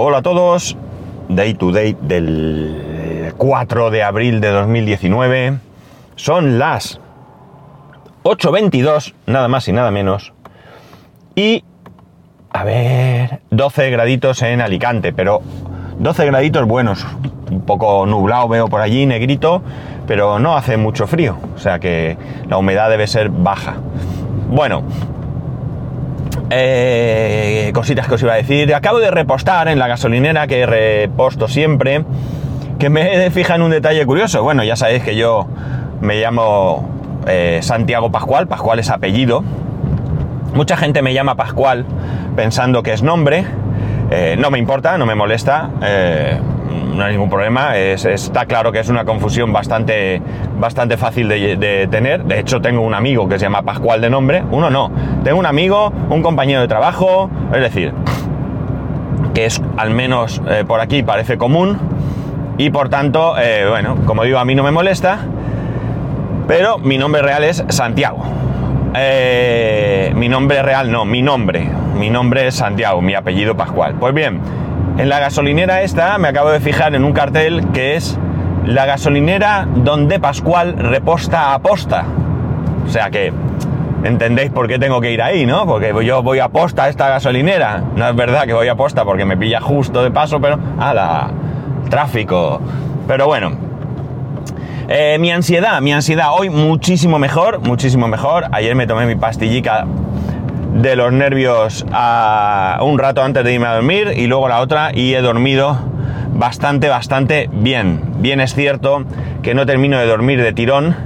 Hola 0.00 0.18
a 0.18 0.22
todos, 0.22 0.76
Day 1.28 1.54
to 1.54 1.72
Day 1.72 1.96
del 2.00 3.34
4 3.36 3.90
de 3.90 4.04
abril 4.04 4.40
de 4.40 4.50
2019. 4.50 5.58
Son 6.14 6.56
las 6.56 7.00
8.22, 8.22 9.14
nada 9.26 9.48
más 9.48 9.66
y 9.66 9.72
nada 9.72 9.90
menos. 9.90 10.32
Y, 11.34 11.64
a 12.52 12.62
ver, 12.62 13.40
12 13.50 13.90
graditos 13.90 14.40
en 14.42 14.60
Alicante, 14.60 15.12
pero 15.12 15.42
12 15.98 16.26
graditos 16.26 16.64
buenos. 16.64 17.04
Un 17.50 17.62
poco 17.62 18.06
nublado 18.06 18.46
veo 18.46 18.68
por 18.68 18.80
allí, 18.80 19.04
negrito, 19.04 19.62
pero 20.06 20.38
no 20.38 20.56
hace 20.56 20.76
mucho 20.76 21.08
frío. 21.08 21.38
O 21.56 21.58
sea 21.58 21.80
que 21.80 22.16
la 22.48 22.56
humedad 22.56 22.88
debe 22.88 23.08
ser 23.08 23.30
baja. 23.30 23.74
Bueno, 24.48 24.84
eh, 26.50 27.70
cositas 27.74 28.06
que 28.06 28.14
os 28.14 28.22
iba 28.22 28.32
a 28.32 28.36
decir. 28.36 28.74
Acabo 28.74 28.98
de 28.98 29.10
repostar 29.10 29.68
en 29.68 29.78
la 29.78 29.88
gasolinera 29.88 30.46
que 30.46 30.66
reposto 30.66 31.48
siempre. 31.48 32.04
Que 32.78 32.90
me 32.90 33.30
fija 33.30 33.56
en 33.56 33.62
un 33.62 33.70
detalle 33.70 34.04
curioso. 34.06 34.42
Bueno, 34.42 34.62
ya 34.64 34.76
sabéis 34.76 35.02
que 35.02 35.16
yo 35.16 35.46
me 36.00 36.20
llamo 36.20 36.88
eh, 37.26 37.58
Santiago 37.62 38.10
Pascual. 38.12 38.46
Pascual 38.46 38.78
es 38.78 38.90
apellido. 38.90 39.42
Mucha 40.54 40.76
gente 40.76 41.02
me 41.02 41.12
llama 41.12 41.34
Pascual 41.34 41.84
pensando 42.36 42.82
que 42.82 42.92
es 42.92 43.02
nombre. 43.02 43.44
Eh, 44.10 44.36
no 44.38 44.50
me 44.50 44.58
importa, 44.58 44.96
no 44.96 45.06
me 45.06 45.14
molesta 45.14 45.70
no 46.94 47.04
hay 47.04 47.12
ningún 47.12 47.30
problema. 47.30 47.76
está 47.76 48.46
claro 48.46 48.72
que 48.72 48.80
es 48.80 48.88
una 48.88 49.04
confusión 49.04 49.52
bastante, 49.52 50.20
bastante 50.58 50.96
fácil 50.96 51.28
de, 51.28 51.88
tener. 51.90 52.24
De 52.24 52.40
hecho, 52.40 52.60
tengo 52.60 52.82
un 52.82 52.94
amigo 52.94 53.28
que 53.28 53.38
se 53.38 53.44
llama 53.44 53.62
Pascual 53.62 54.00
de 54.00 54.10
nombre. 54.10 54.42
Uno 54.50 54.70
no. 54.70 54.90
Tengo 55.24 55.38
un 55.38 55.46
amigo, 55.46 55.92
un 56.10 56.22
compañero 56.22 56.60
de 56.60 56.68
trabajo. 56.68 57.30
Es 57.52 57.60
decir, 57.60 57.92
que 59.34 59.46
es 59.46 59.62
al 59.76 59.90
menos 59.90 60.42
eh, 60.48 60.64
por 60.66 60.80
aquí 60.80 61.02
parece 61.02 61.38
común. 61.38 61.78
Y 62.58 62.70
por 62.70 62.88
tanto, 62.88 63.38
eh, 63.38 63.66
bueno, 63.68 63.96
como 64.04 64.24
digo, 64.24 64.38
a 64.38 64.44
mí 64.44 64.54
no 64.54 64.64
me 64.64 64.72
molesta. 64.72 65.20
Pero 66.48 66.78
mi 66.78 66.98
nombre 66.98 67.22
real 67.22 67.44
es 67.44 67.64
Santiago. 67.68 68.24
Eh, 68.94 70.12
mi 70.16 70.28
nombre 70.28 70.62
real 70.62 70.90
no, 70.90 71.04
mi 71.04 71.22
nombre. 71.22 71.68
Mi 71.96 72.10
nombre 72.10 72.46
es 72.46 72.56
Santiago, 72.56 73.00
mi 73.02 73.14
apellido 73.14 73.56
Pascual. 73.56 73.94
Pues 73.94 74.14
bien, 74.14 74.40
en 74.98 75.08
la 75.08 75.20
gasolinera 75.20 75.82
esta 75.82 76.18
me 76.18 76.28
acabo 76.28 76.50
de 76.50 76.60
fijar 76.60 76.94
en 76.94 77.04
un 77.04 77.12
cartel 77.12 77.68
que 77.72 77.94
es 77.94 78.18
la 78.66 78.84
gasolinera 78.84 79.66
donde 79.76 80.18
Pascual 80.18 80.76
reposta 80.76 81.54
a 81.54 81.60
posta. 81.60 82.04
O 82.84 82.90
sea 82.90 83.08
que 83.08 83.32
entendéis 84.02 84.50
por 84.50 84.66
qué 84.66 84.78
tengo 84.78 85.00
que 85.00 85.12
ir 85.12 85.22
ahí, 85.22 85.46
¿no? 85.46 85.66
Porque 85.66 85.94
yo 86.04 86.22
voy 86.22 86.40
a 86.40 86.48
posta 86.48 86.84
a 86.84 86.88
esta 86.88 87.08
gasolinera. 87.08 87.82
No 87.94 88.08
es 88.08 88.16
verdad 88.16 88.44
que 88.44 88.52
voy 88.52 88.66
a 88.66 88.74
posta 88.74 89.04
porque 89.04 89.24
me 89.24 89.36
pilla 89.36 89.60
justo 89.60 90.02
de 90.02 90.10
paso, 90.10 90.40
pero... 90.40 90.58
¡Hala! 90.78 91.30
Tráfico. 91.88 92.60
Pero 93.06 93.26
bueno. 93.26 93.52
Eh, 94.88 95.18
mi 95.20 95.30
ansiedad, 95.30 95.80
mi 95.80 95.92
ansiedad 95.92 96.28
hoy 96.32 96.50
muchísimo 96.50 97.18
mejor, 97.18 97.60
muchísimo 97.60 98.08
mejor. 98.08 98.46
Ayer 98.52 98.74
me 98.74 98.86
tomé 98.86 99.06
mi 99.06 99.16
pastillica 99.16 99.86
de 100.74 100.96
los 100.96 101.12
nervios 101.12 101.84
a 101.92 102.78
un 102.82 102.98
rato 102.98 103.22
antes 103.22 103.44
de 103.44 103.52
irme 103.52 103.66
a 103.66 103.74
dormir 103.74 104.12
y 104.16 104.26
luego 104.26 104.48
la 104.48 104.60
otra 104.60 104.90
y 104.94 105.14
he 105.14 105.20
dormido 105.20 105.78
bastante, 106.32 106.88
bastante 106.88 107.48
bien. 107.52 108.00
Bien 108.18 108.40
es 108.40 108.54
cierto 108.54 109.04
que 109.42 109.54
no 109.54 109.66
termino 109.66 109.98
de 109.98 110.06
dormir 110.06 110.42
de 110.42 110.52
tirón, 110.52 110.96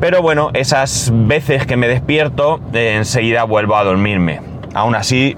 pero 0.00 0.20
bueno, 0.20 0.50
esas 0.54 1.12
veces 1.12 1.66
que 1.66 1.76
me 1.76 1.88
despierto 1.88 2.60
eh, 2.72 2.94
enseguida 2.96 3.44
vuelvo 3.44 3.76
a 3.76 3.84
dormirme. 3.84 4.40
Aún 4.74 4.94
así, 4.94 5.36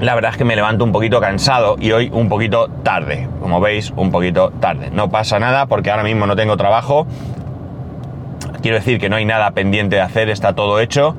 la 0.00 0.14
verdad 0.14 0.32
es 0.32 0.36
que 0.36 0.44
me 0.44 0.54
levanto 0.54 0.84
un 0.84 0.92
poquito 0.92 1.20
cansado 1.20 1.76
y 1.80 1.92
hoy 1.92 2.10
un 2.12 2.28
poquito 2.28 2.68
tarde. 2.68 3.28
Como 3.40 3.60
veis, 3.60 3.92
un 3.96 4.10
poquito 4.10 4.52
tarde. 4.60 4.90
No 4.92 5.10
pasa 5.10 5.38
nada 5.38 5.66
porque 5.66 5.90
ahora 5.90 6.04
mismo 6.04 6.26
no 6.26 6.36
tengo 6.36 6.56
trabajo. 6.56 7.06
Quiero 8.62 8.76
decir 8.76 8.98
que 8.98 9.08
no 9.08 9.16
hay 9.16 9.24
nada 9.24 9.50
pendiente 9.50 9.96
de 9.96 10.02
hacer, 10.02 10.30
está 10.30 10.54
todo 10.54 10.80
hecho. 10.80 11.16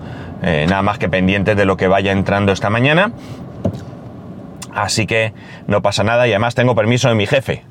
Eh, 0.48 0.68
nada 0.70 0.84
más 0.84 1.00
que 1.00 1.10
pendientes 1.10 1.58
de 1.58 1.66
lo 1.66 1.76
que 1.76 1.88
vaya 1.88 2.12
entrando 2.12 2.52
esta 2.52 2.70
mañana. 2.70 3.12
Así 4.72 5.08
que 5.08 5.34
no 5.66 5.82
pasa 5.82 6.04
nada 6.04 6.28
y 6.28 6.32
además 6.32 6.54
tengo 6.54 6.76
permiso 6.76 7.10
de 7.10 7.16
mi 7.16 7.26
jefe. 7.26 7.64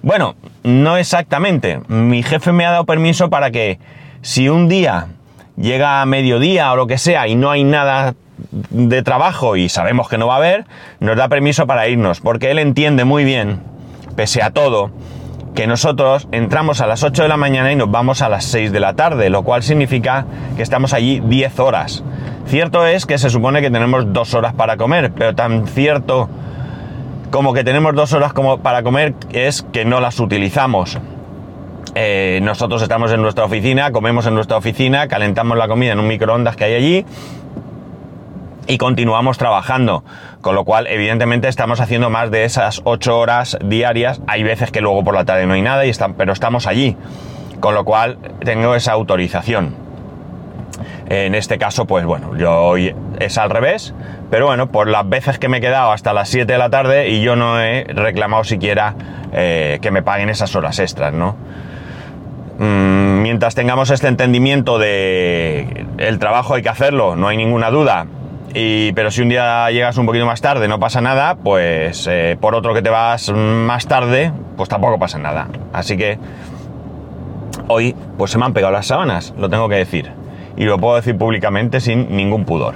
Bueno, 0.00 0.34
no 0.62 0.96
exactamente. 0.96 1.80
Mi 1.88 2.22
jefe 2.22 2.52
me 2.52 2.64
ha 2.64 2.70
dado 2.70 2.86
permiso 2.86 3.28
para 3.28 3.50
que 3.50 3.78
si 4.22 4.48
un 4.48 4.66
día 4.66 5.08
llega 5.58 6.00
a 6.00 6.06
mediodía 6.06 6.72
o 6.72 6.76
lo 6.76 6.86
que 6.86 6.96
sea 6.96 7.28
y 7.28 7.34
no 7.34 7.50
hay 7.50 7.64
nada 7.64 8.14
de 8.70 9.02
trabajo 9.02 9.56
y 9.56 9.68
sabemos 9.68 10.08
que 10.08 10.16
no 10.16 10.26
va 10.26 10.34
a 10.34 10.38
haber, 10.38 10.64
nos 11.00 11.18
da 11.18 11.28
permiso 11.28 11.66
para 11.66 11.86
irnos, 11.88 12.20
porque 12.20 12.50
él 12.50 12.58
entiende 12.58 13.04
muy 13.04 13.24
bien, 13.24 13.60
pese 14.16 14.42
a 14.42 14.50
todo, 14.50 14.90
que 15.54 15.66
nosotros 15.66 16.28
entramos 16.32 16.80
a 16.80 16.86
las 16.86 17.02
8 17.02 17.22
de 17.22 17.28
la 17.28 17.36
mañana 17.36 17.72
y 17.72 17.76
nos 17.76 17.90
vamos 17.90 18.22
a 18.22 18.28
las 18.28 18.44
6 18.46 18.72
de 18.72 18.80
la 18.80 18.94
tarde, 18.94 19.30
lo 19.30 19.42
cual 19.42 19.62
significa 19.62 20.26
que 20.56 20.62
estamos 20.62 20.92
allí 20.92 21.20
10 21.20 21.60
horas. 21.60 22.02
Cierto 22.46 22.86
es 22.86 23.06
que 23.06 23.18
se 23.18 23.30
supone 23.30 23.60
que 23.60 23.70
tenemos 23.70 24.12
dos 24.12 24.34
horas 24.34 24.54
para 24.54 24.76
comer, 24.76 25.12
pero 25.12 25.34
tan 25.34 25.66
cierto 25.66 26.28
como 27.30 27.54
que 27.54 27.64
tenemos 27.64 27.94
dos 27.94 28.12
horas 28.12 28.32
como 28.32 28.58
para 28.58 28.82
comer 28.82 29.14
es 29.32 29.62
que 29.72 29.84
no 29.84 30.00
las 30.00 30.20
utilizamos. 30.20 30.98
Eh, 31.94 32.40
nosotros 32.42 32.80
estamos 32.80 33.12
en 33.12 33.20
nuestra 33.20 33.44
oficina, 33.44 33.92
comemos 33.92 34.26
en 34.26 34.34
nuestra 34.34 34.56
oficina, 34.56 35.08
calentamos 35.08 35.58
la 35.58 35.68
comida 35.68 35.92
en 35.92 36.00
un 36.00 36.08
microondas 36.08 36.56
que 36.56 36.64
hay 36.64 36.74
allí 36.74 37.06
y 38.66 38.78
continuamos 38.78 39.38
trabajando. 39.38 40.04
Con 40.40 40.54
lo 40.54 40.64
cual, 40.64 40.86
evidentemente, 40.86 41.48
estamos 41.48 41.80
haciendo 41.80 42.10
más 42.10 42.30
de 42.30 42.44
esas 42.44 42.80
8 42.84 43.18
horas 43.18 43.58
diarias. 43.64 44.20
Hay 44.26 44.42
veces 44.42 44.70
que 44.70 44.80
luego 44.80 45.04
por 45.04 45.14
la 45.14 45.24
tarde 45.24 45.46
no 45.46 45.54
hay 45.54 45.62
nada, 45.62 45.86
y 45.86 45.90
están, 45.90 46.14
pero 46.14 46.32
estamos 46.32 46.66
allí. 46.66 46.96
Con 47.60 47.74
lo 47.74 47.84
cual, 47.84 48.18
tengo 48.44 48.74
esa 48.74 48.92
autorización. 48.92 49.74
En 51.08 51.34
este 51.34 51.58
caso, 51.58 51.86
pues 51.86 52.04
bueno, 52.06 52.36
yo 52.36 52.52
hoy 52.52 52.94
es 53.18 53.38
al 53.38 53.50
revés. 53.50 53.94
Pero 54.30 54.46
bueno, 54.46 54.70
por 54.70 54.88
las 54.88 55.08
veces 55.08 55.38
que 55.38 55.48
me 55.48 55.58
he 55.58 55.60
quedado 55.60 55.92
hasta 55.92 56.12
las 56.12 56.28
7 56.30 56.50
de 56.50 56.58
la 56.58 56.70
tarde 56.70 57.10
y 57.10 57.20
yo 57.20 57.36
no 57.36 57.60
he 57.60 57.84
reclamado 57.84 58.44
siquiera 58.44 58.94
eh, 59.32 59.78
que 59.82 59.90
me 59.90 60.02
paguen 60.02 60.30
esas 60.30 60.56
horas 60.56 60.78
extras, 60.78 61.12
¿no? 61.12 61.36
Mm, 62.58 63.22
mientras 63.22 63.54
tengamos 63.54 63.90
este 63.90 64.08
entendimiento 64.08 64.78
de 64.78 65.86
el 65.98 66.18
trabajo 66.18 66.54
hay 66.54 66.62
que 66.62 66.68
hacerlo, 66.68 67.16
no 67.16 67.28
hay 67.28 67.36
ninguna 67.36 67.70
duda, 67.70 68.06
pero 68.94 69.10
si 69.10 69.22
un 69.22 69.28
día 69.28 69.70
llegas 69.70 69.96
un 69.98 70.06
poquito 70.06 70.26
más 70.26 70.40
tarde, 70.40 70.68
no 70.68 70.78
pasa 70.78 71.00
nada, 71.00 71.36
pues 71.36 72.06
eh, 72.10 72.36
por 72.40 72.54
otro 72.54 72.74
que 72.74 72.82
te 72.82 72.90
vas 72.90 73.30
más 73.32 73.86
tarde, 73.86 74.32
pues 74.56 74.68
tampoco 74.68 74.98
pasa 74.98 75.18
nada. 75.18 75.48
Así 75.72 75.96
que 75.96 76.18
hoy, 77.68 77.94
pues 78.18 78.30
se 78.30 78.38
me 78.38 78.44
han 78.44 78.52
pegado 78.52 78.72
las 78.72 78.86
sábanas, 78.86 79.34
lo 79.38 79.48
tengo 79.48 79.68
que 79.68 79.76
decir. 79.76 80.10
Y 80.56 80.64
lo 80.64 80.78
puedo 80.78 80.96
decir 80.96 81.16
públicamente 81.16 81.80
sin 81.80 82.14
ningún 82.14 82.44
pudor. 82.44 82.74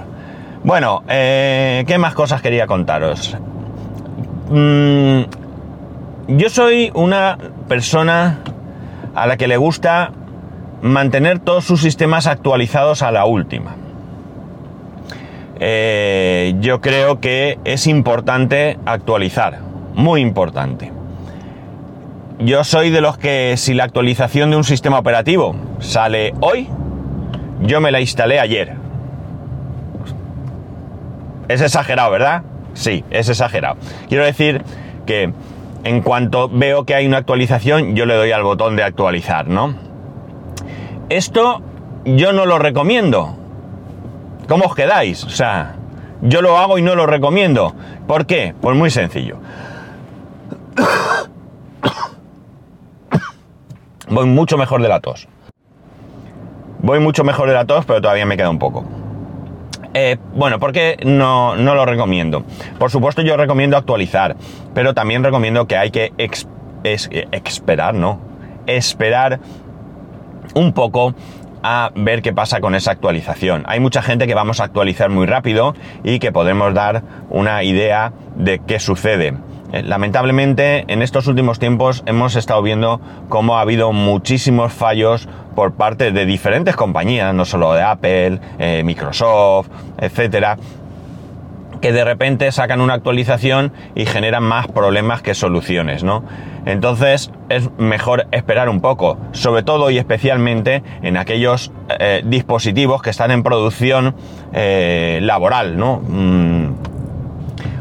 Bueno, 0.64 1.02
eh, 1.08 1.84
¿qué 1.86 1.98
más 1.98 2.14
cosas 2.14 2.40
quería 2.42 2.66
contaros? 2.66 3.36
Mm, 4.50 5.22
yo 6.28 6.48
soy 6.48 6.90
una 6.94 7.38
persona 7.68 8.38
a 9.14 9.26
la 9.26 9.36
que 9.36 9.46
le 9.46 9.56
gusta 9.56 10.12
mantener 10.82 11.38
todos 11.38 11.64
sus 11.64 11.80
sistemas 11.80 12.26
actualizados 12.26 13.02
a 13.02 13.10
la 13.10 13.26
última. 13.26 13.76
Eh, 15.58 16.54
yo 16.60 16.80
creo 16.80 17.20
que 17.20 17.58
es 17.64 17.86
importante 17.86 18.78
actualizar, 18.84 19.60
muy 19.94 20.20
importante. 20.20 20.92
Yo 22.38 22.64
soy 22.64 22.90
de 22.90 23.00
los 23.00 23.16
que 23.16 23.54
si 23.56 23.72
la 23.72 23.84
actualización 23.84 24.50
de 24.50 24.56
un 24.56 24.64
sistema 24.64 24.98
operativo 24.98 25.56
sale 25.78 26.34
hoy, 26.40 26.68
yo 27.62 27.80
me 27.80 27.90
la 27.90 28.00
instalé 28.00 28.38
ayer. 28.38 28.74
Es 31.48 31.62
exagerado, 31.62 32.10
¿verdad? 32.10 32.42
Sí, 32.74 33.04
es 33.10 33.28
exagerado. 33.28 33.76
Quiero 34.08 34.24
decir 34.24 34.62
que 35.06 35.32
en 35.84 36.02
cuanto 36.02 36.50
veo 36.50 36.84
que 36.84 36.94
hay 36.94 37.06
una 37.06 37.18
actualización, 37.18 37.94
yo 37.94 38.04
le 38.04 38.14
doy 38.14 38.32
al 38.32 38.42
botón 38.42 38.76
de 38.76 38.82
actualizar, 38.82 39.48
¿no? 39.48 39.74
Esto 41.08 41.62
yo 42.04 42.32
no 42.32 42.44
lo 42.44 42.58
recomiendo. 42.58 43.45
¿Cómo 44.48 44.66
os 44.66 44.74
quedáis? 44.74 45.24
O 45.24 45.30
sea, 45.30 45.76
yo 46.22 46.40
lo 46.40 46.56
hago 46.58 46.78
y 46.78 46.82
no 46.82 46.94
lo 46.94 47.06
recomiendo. 47.06 47.74
¿Por 48.06 48.26
qué? 48.26 48.54
Pues 48.60 48.76
muy 48.76 48.90
sencillo. 48.90 49.38
Voy 54.08 54.26
mucho 54.26 54.56
mejor 54.56 54.82
de 54.82 54.88
la 54.88 55.00
tos. 55.00 55.26
Voy 56.78 57.00
mucho 57.00 57.24
mejor 57.24 57.48
de 57.48 57.54
la 57.54 57.64
tos, 57.64 57.84
pero 57.84 58.00
todavía 58.00 58.26
me 58.26 58.36
queda 58.36 58.50
un 58.50 58.60
poco. 58.60 58.84
Eh, 59.94 60.18
bueno, 60.34 60.60
¿por 60.60 60.72
qué 60.72 60.96
no, 61.04 61.56
no, 61.56 61.74
lo 61.74 61.86
recomiendo? 61.86 62.44
Por 62.78 62.90
supuesto 62.90 63.22
yo 63.22 63.36
recomiendo 63.36 63.76
actualizar, 63.76 64.36
pero 64.74 64.94
también 64.94 65.24
recomiendo 65.24 65.66
que 65.66 65.76
hay 65.76 65.90
que 65.90 66.12
esperar, 66.84 67.94
¿no? 67.94 68.20
Esperar 68.66 69.40
un 70.54 70.72
poco 70.72 71.14
a 71.62 71.90
ver 71.94 72.22
qué 72.22 72.32
pasa 72.32 72.60
con 72.60 72.74
esa 72.74 72.92
actualización. 72.92 73.64
Hay 73.66 73.80
mucha 73.80 74.02
gente 74.02 74.26
que 74.26 74.34
vamos 74.34 74.60
a 74.60 74.64
actualizar 74.64 75.10
muy 75.10 75.26
rápido 75.26 75.74
y 76.04 76.18
que 76.18 76.32
podemos 76.32 76.74
dar 76.74 77.02
una 77.30 77.62
idea 77.62 78.12
de 78.36 78.60
qué 78.60 78.78
sucede. 78.78 79.34
Eh, 79.72 79.82
lamentablemente, 79.82 80.84
en 80.88 81.02
estos 81.02 81.26
últimos 81.26 81.58
tiempos 81.58 82.02
hemos 82.06 82.36
estado 82.36 82.62
viendo 82.62 83.00
cómo 83.28 83.58
ha 83.58 83.62
habido 83.62 83.92
muchísimos 83.92 84.72
fallos 84.72 85.28
por 85.54 85.74
parte 85.74 86.12
de 86.12 86.26
diferentes 86.26 86.76
compañías, 86.76 87.34
no 87.34 87.44
solo 87.44 87.72
de 87.72 87.82
Apple, 87.82 88.40
eh, 88.58 88.82
Microsoft, 88.84 89.68
etcétera, 89.98 90.56
que 91.80 91.92
de 91.92 92.04
repente 92.04 92.50
sacan 92.52 92.80
una 92.80 92.94
actualización 92.94 93.72
y 93.94 94.06
generan 94.06 94.42
más 94.42 94.68
problemas 94.68 95.22
que 95.22 95.34
soluciones, 95.34 96.04
¿no? 96.04 96.24
Entonces 96.64 97.30
es 97.48 97.70
mejor 97.78 98.26
esperar 98.32 98.68
un 98.68 98.80
poco, 98.80 99.18
sobre 99.32 99.62
todo 99.62 99.90
y 99.90 99.98
especialmente 99.98 100.82
en 101.02 101.16
aquellos 101.16 101.72
eh, 102.00 102.22
dispositivos 102.24 103.02
que 103.02 103.10
están 103.10 103.30
en 103.30 103.42
producción 103.42 104.14
laboral, 104.52 105.76
¿no? 105.76 106.00
Mm, 106.08 106.74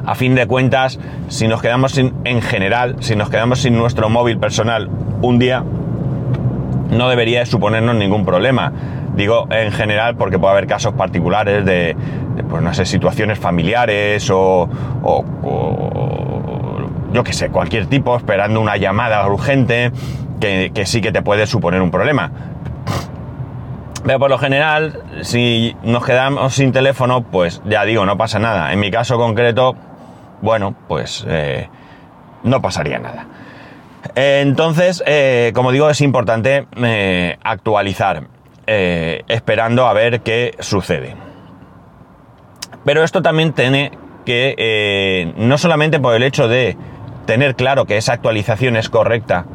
a 0.06 0.16
fin 0.16 0.36
de 0.36 0.46
cuentas, 0.46 1.00
si 1.30 1.48
nos 1.48 1.62
quedamos 1.62 1.94
sin, 1.94 2.14
en 2.26 2.42
general, 2.42 2.98
si 3.00 3.16
nos 3.16 3.30
quedamos 3.30 3.60
sin 3.60 3.76
nuestro 3.76 4.10
móvil 4.10 4.38
personal 4.38 4.90
un 5.22 5.40
día, 5.40 5.64
no 6.92 7.10
debería 7.10 7.46
suponernos 7.46 7.96
ningún 7.96 8.26
problema. 8.26 8.72
Digo 9.16 9.48
en 9.50 9.72
general 9.72 10.16
porque 10.16 10.38
puede 10.38 10.54
haber 10.54 10.68
casos 10.68 10.94
particulares 10.94 11.66
de, 11.66 11.96
pues 12.44 12.62
no 12.62 12.74
sé, 12.74 12.86
situaciones 12.86 13.40
familiares 13.40 14.30
o, 14.32 14.70
yo 17.14 17.24
qué 17.24 17.34
sé, 17.34 17.50
cualquier 17.50 17.88
tipo 17.88 18.16
esperando 18.16 18.60
una 18.60 18.78
llamada 18.78 19.26
urgente 19.28 19.92
que, 20.40 20.86
sí 20.86 21.02
que 21.02 21.12
te 21.12 21.22
puede 21.22 21.48
suponer 21.48 21.82
un 21.82 21.92
problema. 21.92 22.32
Pero 24.06 24.20
por 24.20 24.30
lo 24.30 24.38
general, 24.38 25.02
si 25.22 25.76
nos 25.82 26.06
quedamos 26.06 26.54
sin 26.54 26.72
teléfono, 26.72 27.24
pues 27.24 27.62
ya 27.66 27.84
digo, 27.86 28.06
no 28.06 28.18
pasa 28.18 28.38
nada. 28.38 28.72
En 28.72 28.80
mi 28.80 28.92
caso 28.92 29.18
concreto, 29.18 29.76
bueno, 30.42 30.76
pues 30.88 31.26
eh, 31.28 31.70
no 32.44 32.62
pasaría 32.62 33.00
nada. 33.00 33.26
Entonces, 34.14 35.04
eh, 35.08 35.52
como 35.56 35.72
digo, 35.72 35.90
es 35.90 36.02
importante 36.02 36.68
eh, 36.78 37.38
actualizar, 37.44 38.28
esperando 38.68 39.88
a 39.88 39.94
ver 39.94 40.22
qué 40.22 40.56
sucede. 40.60 41.16
Pero 42.86 43.04
esto 43.04 43.22
también 43.22 43.52
tiene 43.52 43.92
que, 44.26 45.34
no 45.38 45.58
solamente 45.58 46.00
por 46.00 46.16
el 46.16 46.24
hecho 46.24 46.48
de 46.48 46.78
tener 47.26 47.56
claro 47.56 47.86
que 47.86 47.98
esa 47.98 48.14
actualización 48.14 48.78
es 48.78 48.90
correcta, 48.90 49.46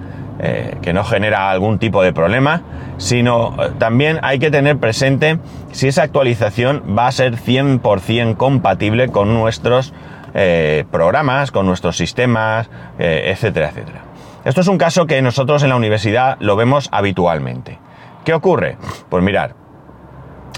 que 0.82 0.92
no 0.92 1.04
genera 1.04 1.50
algún 1.50 1.78
tipo 1.78 2.02
de 2.02 2.12
problema, 2.12 2.62
sino 2.96 3.54
también 3.78 4.18
hay 4.22 4.38
que 4.38 4.50
tener 4.50 4.78
presente 4.78 5.38
si 5.72 5.88
esa 5.88 6.02
actualización 6.02 6.96
va 6.96 7.06
a 7.06 7.12
ser 7.12 7.36
100% 7.36 8.36
compatible 8.36 9.08
con 9.08 9.34
nuestros 9.34 9.92
eh, 10.34 10.84
programas, 10.92 11.50
con 11.50 11.66
nuestros 11.66 11.96
sistemas, 11.96 12.70
eh, 12.98 13.32
etcétera, 13.32 13.70
etcétera. 13.70 14.02
Esto 14.44 14.60
es 14.60 14.68
un 14.68 14.78
caso 14.78 15.06
que 15.06 15.20
nosotros 15.22 15.62
en 15.62 15.70
la 15.70 15.76
universidad 15.76 16.36
lo 16.40 16.56
vemos 16.56 16.88
habitualmente. 16.92 17.78
¿Qué 18.24 18.32
ocurre? 18.32 18.76
Pues 19.08 19.24
mirar, 19.24 19.54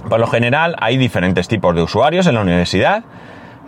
por 0.08 0.20
lo 0.20 0.26
general 0.26 0.76
hay 0.80 0.96
diferentes 0.96 1.48
tipos 1.48 1.74
de 1.74 1.82
usuarios 1.82 2.26
en 2.26 2.34
la 2.34 2.40
universidad. 2.40 3.04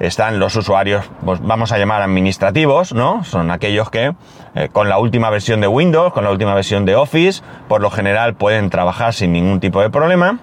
Están 0.01 0.41
los 0.41 0.57
usuarios, 0.57 1.09
pues 1.25 1.41
vamos 1.41 1.71
a 1.71 1.79
llamar 1.79 2.03
administrativos, 2.03 2.93
¿no? 2.93 3.23
Son 3.23 3.53
aquellos 3.53 3.91
que 3.91 4.13
eh, 4.57 4.69
con 4.73 4.89
la 4.89 4.99
última 4.99 5.31
versión 5.31 5.61
de 5.61 5.69
Windows, 5.69 6.13
con 6.13 6.25
la 6.25 6.31
última 6.31 6.53
versión 6.55 6.85
de 6.85 6.97
Office, 6.97 7.43
por 7.69 7.81
lo 7.81 7.91
general 7.91 8.35
pueden 8.35 8.71
trabajar 8.71 9.15
sin 9.15 9.33
ningún 9.33 9.61
tipo 9.61 9.81
de 9.81 9.91
problema. 9.91 10.41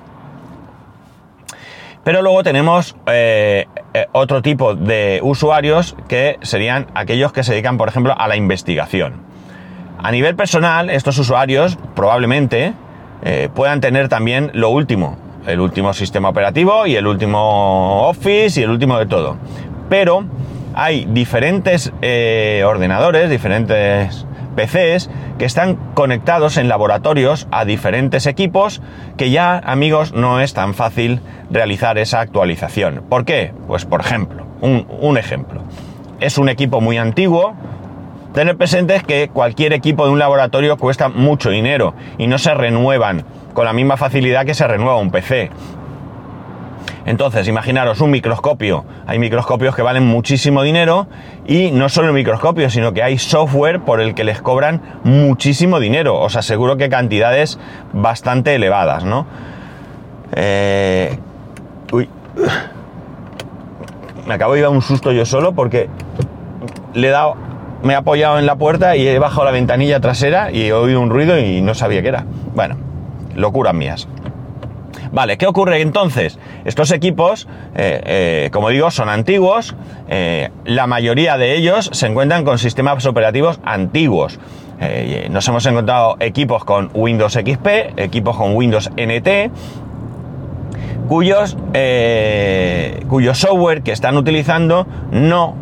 Pero 2.05 2.21
luego 2.21 2.43
tenemos 2.43 2.95
eh, 3.07 3.67
eh, 3.93 4.07
otro 4.13 4.41
tipo 4.41 4.73
de 4.73 5.19
usuarios 5.21 5.97
que 6.07 6.39
serían 6.41 6.87
aquellos 6.95 7.33
que 7.33 7.43
se 7.43 7.51
dedican, 7.51 7.77
por 7.77 7.89
ejemplo, 7.89 8.15
a 8.17 8.27
la 8.29 8.37
investigación. 8.37 9.21
A 10.01 10.11
nivel 10.11 10.35
personal, 10.35 10.89
estos 10.89 11.17
usuarios 11.17 11.77
probablemente 11.93 12.73
puedan 13.53 13.81
tener 13.81 14.09
también 14.09 14.49
lo 14.55 14.69
último, 14.69 15.15
el 15.47 15.59
último 15.59 15.93
sistema 15.93 16.29
operativo 16.29 16.85
y 16.85 16.95
el 16.95 17.07
último 17.07 18.07
Office 18.07 18.59
y 18.59 18.63
el 18.63 18.69
último 18.69 18.97
de 18.97 19.05
todo. 19.05 19.37
Pero 19.89 20.25
hay 20.73 21.05
diferentes 21.05 21.91
ordenadores, 22.63 23.29
diferentes 23.29 24.25
PCs 24.55 25.09
que 25.37 25.45
están 25.45 25.75
conectados 25.93 26.57
en 26.57 26.67
laboratorios 26.67 27.47
a 27.51 27.65
diferentes 27.65 28.27
equipos 28.27 28.81
que 29.17 29.31
ya, 29.31 29.57
amigos, 29.57 30.13
no 30.13 30.39
es 30.39 30.53
tan 30.53 30.73
fácil 30.73 31.21
realizar 31.49 31.97
esa 31.97 32.19
actualización. 32.19 33.03
¿Por 33.09 33.25
qué? 33.25 33.53
Pues 33.67 33.85
por 33.85 34.01
ejemplo, 34.01 34.45
un, 34.61 35.17
ejemplo. 35.17 35.63
Es 36.19 36.37
un 36.37 36.49
equipo 36.49 36.81
muy 36.81 36.97
antiguo, 36.97 37.55
Tener 38.33 38.55
presente 38.55 39.01
que 39.05 39.27
cualquier 39.27 39.73
equipo 39.73 40.05
de 40.05 40.11
un 40.11 40.19
laboratorio 40.19 40.77
cuesta 40.77 41.09
mucho 41.09 41.49
dinero 41.49 41.93
y 42.17 42.27
no 42.27 42.37
se 42.37 42.53
renuevan 42.53 43.25
con 43.53 43.65
la 43.65 43.73
misma 43.73 43.97
facilidad 43.97 44.45
que 44.45 44.53
se 44.53 44.67
renueva 44.67 44.97
un 44.97 45.11
PC. 45.11 45.49
Entonces, 47.05 47.47
imaginaros 47.47 47.99
un 48.01 48.11
microscopio. 48.11 48.85
Hay 49.07 49.17
microscopios 49.17 49.75
que 49.75 49.81
valen 49.81 50.05
muchísimo 50.05 50.61
dinero 50.61 51.07
y 51.47 51.71
no 51.71 51.89
solo 51.89 52.09
el 52.09 52.13
microscopio, 52.13 52.69
sino 52.69 52.93
que 52.93 53.01
hay 53.01 53.17
software 53.17 53.81
por 53.81 54.01
el 54.01 54.13
que 54.13 54.23
les 54.23 54.41
cobran 54.41 54.81
muchísimo 55.03 55.79
dinero. 55.79 56.19
Os 56.19 56.35
aseguro 56.35 56.77
que 56.77 56.89
cantidades 56.89 57.59
bastante 57.91 58.53
elevadas, 58.55 59.03
¿no? 59.03 59.25
Eh, 60.33 61.17
uy. 61.91 62.07
Me 64.27 64.35
acabo 64.35 64.53
de 64.53 64.61
dar 64.61 64.69
un 64.69 64.81
susto 64.81 65.11
yo 65.11 65.25
solo 65.25 65.53
porque 65.53 65.89
le 66.93 67.07
he 67.07 67.11
dado, 67.11 67.35
me 67.83 67.93
he 67.93 67.95
apoyado 67.95 68.37
en 68.37 68.45
la 68.45 68.55
puerta 68.55 68.95
y 68.95 69.07
he 69.07 69.17
bajado 69.17 69.45
la 69.45 69.51
ventanilla 69.51 69.99
trasera 69.99 70.51
y 70.51 70.67
he 70.67 70.73
oído 70.73 71.01
un 71.01 71.09
ruido 71.09 71.39
y 71.39 71.61
no 71.61 71.73
sabía 71.73 72.03
qué 72.03 72.09
era. 72.09 72.25
Bueno, 72.53 72.77
locuras 73.35 73.73
mías. 73.73 74.07
Vale, 75.11 75.37
¿qué 75.37 75.45
ocurre 75.45 75.81
entonces? 75.81 76.39
Estos 76.63 76.91
equipos, 76.91 77.47
eh, 77.75 78.01
eh, 78.05 78.49
como 78.51 78.69
digo, 78.69 78.91
son 78.91 79.09
antiguos. 79.09 79.75
Eh, 80.07 80.49
la 80.65 80.87
mayoría 80.87 81.37
de 81.37 81.57
ellos 81.57 81.89
se 81.91 82.07
encuentran 82.07 82.45
con 82.45 82.57
sistemas 82.57 83.05
operativos 83.05 83.59
antiguos. 83.63 84.39
nos 85.29 85.47
hemos 85.47 85.63
encontrado 85.67 86.17
equipos 86.19 86.65
con 86.65 86.89
Windows 86.95 87.33
XP, 87.33 87.67
equipos 87.97 88.35
con 88.35 88.55
Windows 88.55 88.89
NT, 88.97 89.51
cuyos, 91.07 91.55
cuyo 93.07 93.35
software 93.35 93.83
que 93.83 93.91
están 93.91 94.17
utilizando 94.17 94.87
no, 95.11 95.53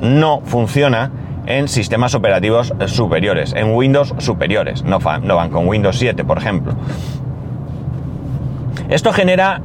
no 0.00 0.40
funciona 0.44 1.12
en 1.50 1.66
sistemas 1.66 2.14
operativos 2.14 2.72
superiores, 2.86 3.52
en 3.54 3.74
Windows 3.74 4.14
superiores, 4.18 4.84
no, 4.84 5.00
van 5.00 5.50
con 5.50 5.66
Windows 5.66 5.98
7, 5.98 6.24
por 6.24 6.38
ejemplo. 6.38 6.74
Esto 8.88 9.12
genera 9.12 9.60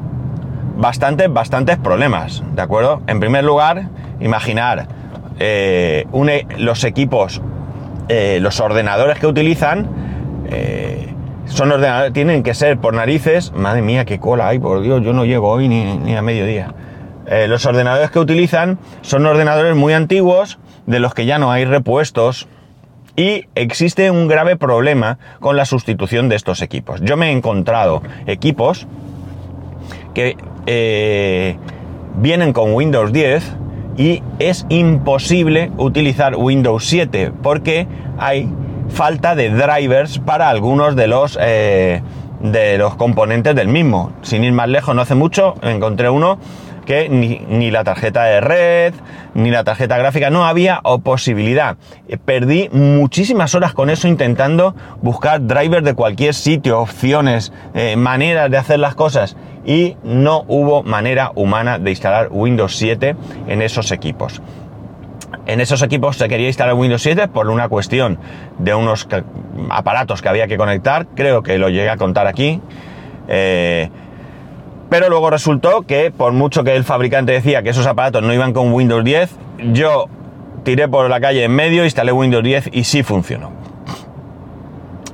bastantes, 0.78 1.32
bastantes 1.32 1.78
problemas, 1.78 2.44
¿de 2.54 2.62
acuerdo? 2.62 3.02
En 3.06 3.20
primer 3.20 3.44
lugar, 3.44 3.90
imaginar 4.20 4.88
eh, 5.40 6.08
los 6.58 6.84
equipos, 6.84 7.42
eh, 8.10 8.40
los 8.42 8.60
ordenadores 8.60 9.20
que 9.20 9.28
utilizan, 9.28 9.88
eh, 10.50 11.14
son 11.46 11.72
ordenadores, 11.72 12.14
tienen 12.14 12.42
que 12.42 12.56
ser 12.56 12.80
por 12.80 12.96
narices, 12.96 13.54
madre 13.54 13.84
mía, 13.84 14.06
qué 14.06 14.20
cola 14.20 14.48
hay, 14.48 14.58
por 14.58 14.82
Dios, 14.82 15.04
yo 15.04 15.14
no 15.14 15.24
llego 15.24 15.50
hoy 15.50 15.68
ni, 15.68 15.98
ni 15.98 16.16
a 16.16 16.24
mediodía. 16.24 16.74
los 17.48 17.66
ordenadores 17.66 18.12
que 18.12 18.20
utilizan 18.20 18.78
son 19.02 19.26
ordenadores 19.26 19.76
muy 19.76 19.94
antiguos, 19.94 20.60
de 20.86 21.00
los 21.00 21.14
que 21.14 21.26
ya 21.26 21.38
no 21.38 21.52
hay 21.52 21.66
repuestos, 21.66 22.48
y 23.16 23.46
existe 23.56 24.12
un 24.12 24.28
grave 24.28 24.58
problema 24.58 25.18
con 25.40 25.56
la 25.56 25.66
sustitución 25.66 26.28
de 26.28 26.36
estos 26.36 26.62
equipos. 26.62 27.02
Yo 27.02 27.16
me 27.16 27.30
he 27.30 27.32
encontrado 27.32 28.02
equipos 28.28 28.88
que 30.14 30.36
eh, 30.66 31.58
vienen 32.18 32.52
con 32.52 32.74
Windows 32.74 33.14
10 33.14 33.56
y 33.98 34.22
es 34.40 34.66
imposible 34.68 35.72
utilizar 35.78 36.36
Windows 36.36 36.86
7 36.86 37.32
porque 37.42 37.88
hay 38.18 38.50
falta 38.90 39.36
de 39.36 39.50
drivers 39.50 40.20
para 40.20 40.50
algunos 40.50 40.96
de 40.96 41.08
los 41.08 41.38
eh, 41.42 42.02
de 42.42 42.78
los 42.78 42.96
componentes 42.96 43.56
del 43.56 43.70
mismo. 43.70 44.12
Sin 44.22 44.44
ir 44.44 44.52
más 44.52 44.68
lejos, 44.68 44.94
no 44.94 45.02
hace 45.02 45.16
mucho 45.16 45.56
encontré 45.62 46.10
uno 46.10 46.38
que 46.86 47.10
ni, 47.10 47.72
la 47.72 47.84
tarjeta 47.84 48.24
de 48.24 48.42
red, 48.42 48.94
ni 49.34 49.52
la 49.52 49.64
tarjeta 49.64 49.98
gráfica, 49.98 50.30
no 50.30 50.46
había 50.46 50.82
posibilidad. 51.04 51.78
Eh, 52.08 52.18
perdí 52.18 52.70
muchísimas 52.72 53.56
horas 53.56 53.74
con 53.74 53.90
eso 53.90 54.08
intentando 54.08 54.76
buscar 55.02 55.46
drivers 55.46 55.84
de 55.84 55.94
cualquier 55.94 56.34
sitio, 56.34 56.80
opciones, 56.80 57.52
eh, 57.74 57.96
maneras 57.96 58.50
de 58.50 58.58
hacer 58.58 58.80
las 58.80 58.96
cosas 58.96 59.36
y 59.66 59.98
no 60.04 60.46
hubo 60.48 60.84
manera 60.84 61.32
humana 61.36 61.80
de 61.80 61.90
instalar 61.90 62.30
Windows 62.32 62.76
7 62.78 63.16
en 63.48 63.62
esos 63.62 63.92
equipos. 63.92 64.42
En 65.48 65.60
esos 65.60 65.82
equipos 65.82 66.18
se 66.18 66.28
quería 66.28 66.48
instalar 66.48 66.76
Windows 66.76 67.02
7 67.02 67.28
por 67.28 67.50
una 67.50 67.68
cuestión 67.68 68.18
de 68.58 68.74
unos 68.74 69.08
aparatos 69.70 70.22
que 70.22 70.30
había 70.30 70.48
que 70.48 70.58
conectar, 70.58 71.08
creo 71.16 71.44
que 71.44 71.58
lo 71.58 71.70
llegué 71.70 71.90
a 71.90 71.98
contar 71.98 72.28
aquí, 72.28 72.62
Eh, 73.28 73.90
pero 74.90 75.10
luego 75.10 75.30
resultó 75.30 75.84
que 75.84 76.12
por 76.12 76.34
mucho 76.34 76.64
que 76.64 76.76
el 76.76 76.84
fabricante 76.84 77.32
decía 77.32 77.64
que 77.64 77.70
esos 77.70 77.88
aparatos 77.88 78.24
no 78.24 78.34
iban 78.34 78.54
con 78.54 78.72
Windows 78.74 79.04
10, 79.04 79.36
yo 79.74 80.06
tiré 80.64 80.88
por 80.88 81.10
la 81.10 81.20
calle 81.20 81.44
en 81.44 81.52
medio, 81.52 81.84
instalé 81.84 82.12
Windows 82.12 82.44
10 82.44 82.70
y 82.72 82.84
sí 82.84 83.04
funcionó. 83.04 83.52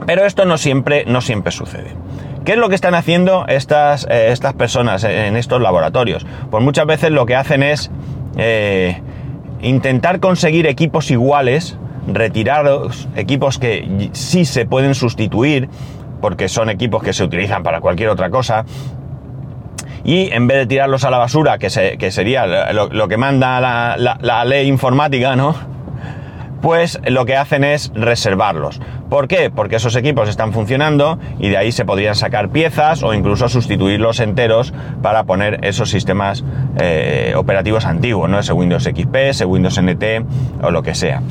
Pero 0.05 0.25
esto 0.25 0.45
no 0.45 0.57
siempre, 0.57 1.05
no 1.05 1.21
siempre 1.21 1.51
sucede. 1.51 1.93
¿Qué 2.43 2.53
es 2.53 2.57
lo 2.57 2.69
que 2.69 2.75
están 2.75 2.95
haciendo 2.95 3.45
estas, 3.47 4.07
eh, 4.09 4.31
estas 4.31 4.53
personas 4.53 5.03
en 5.03 5.35
estos 5.35 5.61
laboratorios? 5.61 6.25
Pues 6.49 6.63
muchas 6.63 6.87
veces 6.87 7.11
lo 7.11 7.27
que 7.27 7.35
hacen 7.35 7.61
es 7.61 7.91
eh, 8.35 8.99
intentar 9.61 10.19
conseguir 10.19 10.65
equipos 10.65 11.11
iguales, 11.11 11.77
retirados, 12.07 13.07
equipos 13.15 13.59
que 13.59 14.09
sí 14.13 14.45
se 14.45 14.65
pueden 14.65 14.95
sustituir, 14.95 15.69
porque 16.19 16.47
son 16.47 16.69
equipos 16.69 17.03
que 17.03 17.13
se 17.13 17.23
utilizan 17.23 17.61
para 17.61 17.79
cualquier 17.79 18.09
otra 18.09 18.31
cosa, 18.31 18.65
y 20.03 20.31
en 20.31 20.47
vez 20.47 20.57
de 20.57 20.65
tirarlos 20.65 21.03
a 21.03 21.09
la 21.09 21.17
basura, 21.17 21.57
que, 21.57 21.69
sería 21.69 22.73
lo, 22.73 23.07
que 23.07 23.17
manda 23.17 23.59
la, 23.61 24.17
la 24.19 24.45
ley 24.45 24.67
informática, 24.67 25.35
¿no? 25.35 25.55
pues 26.61 26.99
lo 27.07 27.25
que 27.25 27.35
hacen 27.35 27.63
es 27.63 27.91
reservarlos. 27.93 28.79
¿Por 29.09 29.27
qué? 29.27 29.49
Porque 29.49 29.75
esos 29.75 29.95
equipos 29.95 30.29
están 30.29 30.53
funcionando 30.53 31.19
y 31.39 31.49
de 31.49 31.57
ahí 31.57 31.71
se 31.71 31.85
podrían 31.85 32.15
sacar 32.15 32.49
piezas 32.49 33.03
o 33.03 33.13
incluso 33.13 33.49
sustituirlos 33.49 34.19
enteros 34.19 34.73
para 35.01 35.23
poner 35.23 35.65
esos 35.65 35.89
sistemas 35.89 36.45
eh, 36.79 37.33
operativos 37.35 37.85
antiguos, 37.85 38.29
¿no? 38.29 38.39
Ese 38.39 38.53
Windows 38.53 38.83
XP, 38.83 39.15
ese 39.15 39.45
Windows 39.45 39.81
NT 39.81 40.03
o 40.61 40.71
lo 40.71 40.83
que 40.83 40.95
sea. 40.95 41.21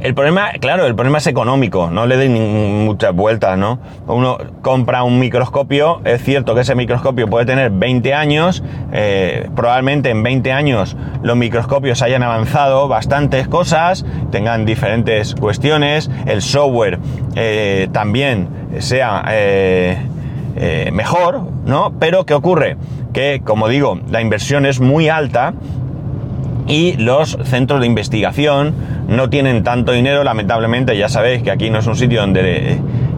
El 0.00 0.14
problema, 0.14 0.52
claro, 0.60 0.86
el 0.86 0.94
problema 0.94 1.18
es 1.18 1.26
económico, 1.26 1.90
no 1.90 2.06
le 2.06 2.16
den 2.16 2.84
muchas 2.84 3.12
vueltas, 3.12 3.58
¿no? 3.58 3.80
Uno 4.06 4.38
compra 4.62 5.02
un 5.02 5.18
microscopio, 5.18 6.00
es 6.04 6.22
cierto 6.22 6.54
que 6.54 6.60
ese 6.60 6.76
microscopio 6.76 7.26
puede 7.26 7.46
tener 7.46 7.72
20 7.72 8.14
años, 8.14 8.62
eh, 8.92 9.48
probablemente 9.56 10.10
en 10.10 10.22
20 10.22 10.52
años 10.52 10.96
los 11.22 11.36
microscopios 11.36 12.00
hayan 12.02 12.22
avanzado 12.22 12.86
bastantes 12.86 13.48
cosas, 13.48 14.06
tengan 14.30 14.64
diferentes 14.66 15.34
cuestiones, 15.34 16.08
el 16.26 16.42
software 16.42 17.00
eh, 17.34 17.88
también 17.90 18.48
sea 18.78 19.24
eh, 19.30 19.98
mejor, 20.92 21.42
¿no? 21.64 21.92
Pero 21.98 22.24
¿qué 22.24 22.34
ocurre? 22.34 22.76
Que, 23.12 23.40
como 23.42 23.66
digo, 23.66 23.98
la 24.10 24.20
inversión 24.20 24.64
es 24.64 24.78
muy 24.78 25.08
alta 25.08 25.54
y 26.68 26.92
los 26.98 27.38
centros 27.44 27.80
de 27.80 27.86
investigación 27.86 28.74
no 29.08 29.30
tienen 29.30 29.64
tanto 29.64 29.92
dinero, 29.92 30.22
lamentablemente 30.22 30.96
ya 30.96 31.08
sabéis 31.08 31.42
que 31.42 31.50
aquí 31.50 31.70
no 31.70 31.78
es 31.78 31.86
un 31.86 31.96
sitio 31.96 32.20
donde 32.20 32.72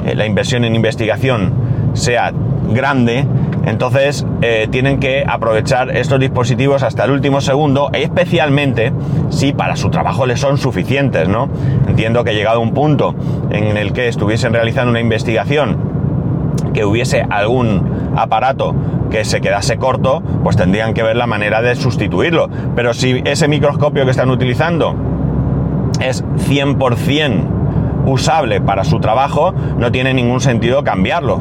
eh, 0.07 0.15
la 0.15 0.25
inversión 0.25 0.65
en 0.65 0.75
investigación 0.75 1.53
sea 1.95 2.33
grande, 2.73 3.27
entonces 3.67 4.25
eh, 4.41 4.69
tienen 4.71 5.01
que 5.01 5.25
aprovechar 5.27 5.95
estos 5.97 6.21
dispositivos 6.21 6.85
hasta 6.85 7.05
el 7.05 7.11
último 7.11 7.41
segundo, 7.41 7.91
especialmente 7.93 8.93
si 9.31 9.53
para 9.53 9.75
su 9.75 9.91
trabajo 9.91 10.27
les 10.27 10.41
son 10.41 10.57
suficientes, 10.57 11.29
¿no? 11.29 11.49
Entiendo 11.89 12.23
que 12.23 12.35
llegado 12.35 12.61
un 12.61 12.73
punto 12.73 13.17
en 13.51 13.77
el 13.77 13.93
que 13.93 14.09
estuviesen 14.09 14.53
realizando 14.53 14.91
una 14.91 15.01
investigación 15.01 15.77
que 16.73 16.85
hubiese 16.85 17.27
algún 17.29 18.13
aparato 18.17 18.75
que 19.11 19.25
se 19.25 19.41
quedase 19.41 19.77
corto, 19.77 20.23
pues 20.43 20.57
tendrían 20.57 20.95
que 20.95 21.03
ver 21.03 21.17
la 21.17 21.27
manera 21.27 21.61
de 21.63 21.75
sustituirlo. 21.75 22.49
Pero 22.75 22.95
si 22.95 23.23
ese 23.25 23.49
microscopio 23.49 24.05
que 24.05 24.11
están 24.11 24.31
utilizando 24.31 24.95
es 26.01 26.25
100% 26.25 28.07
usable 28.07 28.61
para 28.61 28.85
su 28.85 29.01
trabajo, 29.01 29.53
no 29.53 29.93
tiene 29.93 30.15
ningún 30.15 30.41
sentido 30.41 30.83
cambiarlo. 30.85 31.41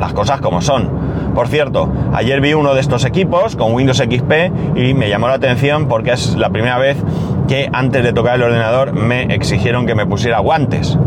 Las 0.00 0.12
cosas 0.12 0.40
como 0.40 0.62
son. 0.62 0.88
Por 1.34 1.48
cierto, 1.48 1.92
ayer 2.14 2.40
vi 2.40 2.54
uno 2.54 2.74
de 2.74 2.80
estos 2.80 3.04
equipos 3.04 3.56
con 3.56 3.74
Windows 3.74 3.98
XP 3.98 4.76
y 4.76 4.94
me 4.94 5.08
llamó 5.08 5.28
la 5.28 5.34
atención 5.34 5.88
porque 5.88 6.12
es 6.12 6.36
la 6.36 6.50
primera 6.50 6.78
vez 6.78 6.96
que 7.48 7.68
antes 7.72 8.02
de 8.02 8.12
tocar 8.12 8.36
el 8.36 8.42
ordenador 8.42 8.92
me 8.92 9.22
exigieron 9.34 9.86
que 9.86 9.94
me 9.94 10.06
pusiera 10.06 10.38
guantes 10.38 10.98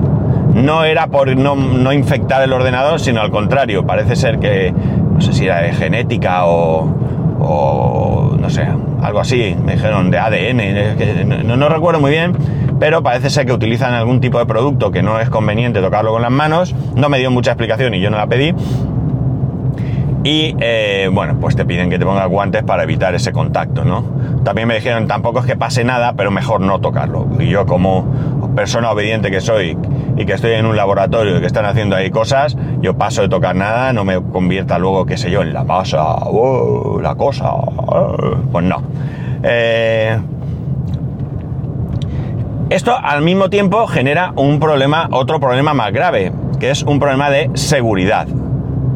no 0.53 0.84
era 0.84 1.08
por 1.08 1.36
no, 1.36 1.94
infectar 1.94 2.41
el 2.44 2.53
ordenador, 2.53 3.00
sino 3.00 3.22
al 3.22 3.32
contrario, 3.32 3.86
parece 3.86 4.15
ser 4.15 4.39
que, 4.39 4.74
no 5.22 5.28
sé 5.28 5.34
si 5.34 5.46
era 5.46 5.62
de 5.62 5.72
genética 5.72 6.48
o, 6.48 8.36
no 8.40 8.50
sé, 8.50 8.68
algo 9.04 9.20
así, 9.20 9.56
me 9.63 9.74
dijeron 9.74 10.10
de 10.10 10.18
ADN, 10.18 11.60
no, 11.60 11.70
recuerdo 11.70 12.01
muy 12.01 12.10
bien, 12.10 12.36
pero 12.80 13.04
parece 13.04 13.30
ser 13.30 13.46
que 13.46 13.54
utilizan 13.54 13.94
algún 13.94 14.20
tipo 14.20 14.40
de 14.40 14.48
producto 14.48 14.90
que 14.90 15.04
no 15.04 15.20
es 15.20 15.30
conveniente 15.30 15.80
tocarlo 15.80 16.12
con 16.12 16.24
las 16.24 16.32
manos, 16.32 16.74
no 16.96 17.08
me 17.08 17.20
dio 17.20 17.30
mucha 17.30 17.51
explicación 17.51 17.94
y 17.94 18.00
yo 18.00 18.10
no 18.10 18.18
la 18.18 18.25
pedí. 18.25 18.56
Y 20.24 20.56
eh, 20.60 21.08
bueno, 21.12 21.38
pues 21.40 21.56
te 21.56 21.66
piden 21.66 21.92
que 21.92 22.00
te 22.00 22.06
pongas 22.06 22.28
guantes 22.28 22.63
para 22.63 22.82
evitar 22.82 23.13
ese 23.13 23.32
contacto, 23.32 23.86
¿no? 23.86 24.04
También 24.44 24.68
me 24.68 24.74
dijeron, 24.74 25.08
tampoco 25.08 25.40
es 25.40 25.46
que 25.46 25.56
pase 25.56 25.84
nada, 25.84 26.13
pero 26.13 26.32
mejor 26.32 26.62
no 26.62 26.80
tocarlo. 26.80 27.28
Y 27.40 27.48
yo 27.48 27.68
como 27.68 28.08
persona 28.56 28.90
obediente 28.92 29.30
que 29.30 29.40
soy 29.40 29.78
y 30.22 30.25
que 30.25 30.34
estoy 30.34 30.51
en 30.51 30.68
un 30.68 30.75
laboratorio 30.75 31.38
y 31.38 31.40
que 31.42 31.48
están 31.48 31.66
haciendo 31.66 31.96
ahí 31.96 32.12
cosas, 32.12 32.56
yo 32.80 32.96
paso 32.96 33.24
de 33.24 33.30
tocar 33.30 33.56
nada, 33.56 33.92
no 33.92 34.04
me 34.06 34.22
convierta 34.22 34.78
luego, 34.78 35.06
qué 35.06 35.18
sé 35.18 35.32
yo, 35.32 35.42
en 35.42 35.51
la 35.51 35.63
masa, 35.63 36.04
oh, 36.04 37.00
la 37.01 37.16
cosa, 37.16 37.51
oh, 37.51 38.38
pues 38.51 38.66
no. 38.66 38.84
Eh, 39.44 40.20
esto 42.70 42.96
al 42.96 43.24
mismo 43.24 43.50
tiempo 43.50 43.88
genera 43.88 44.32
un 44.36 44.60
problema, 44.60 45.10
otro 45.12 45.40
problema 45.40 45.74
más 45.74 45.92
grave, 45.92 46.32
que 46.60 46.70
es 46.70 46.84
un 46.84 47.00
problema 47.00 47.32
de 47.32 47.50
seguridad. 47.56 48.28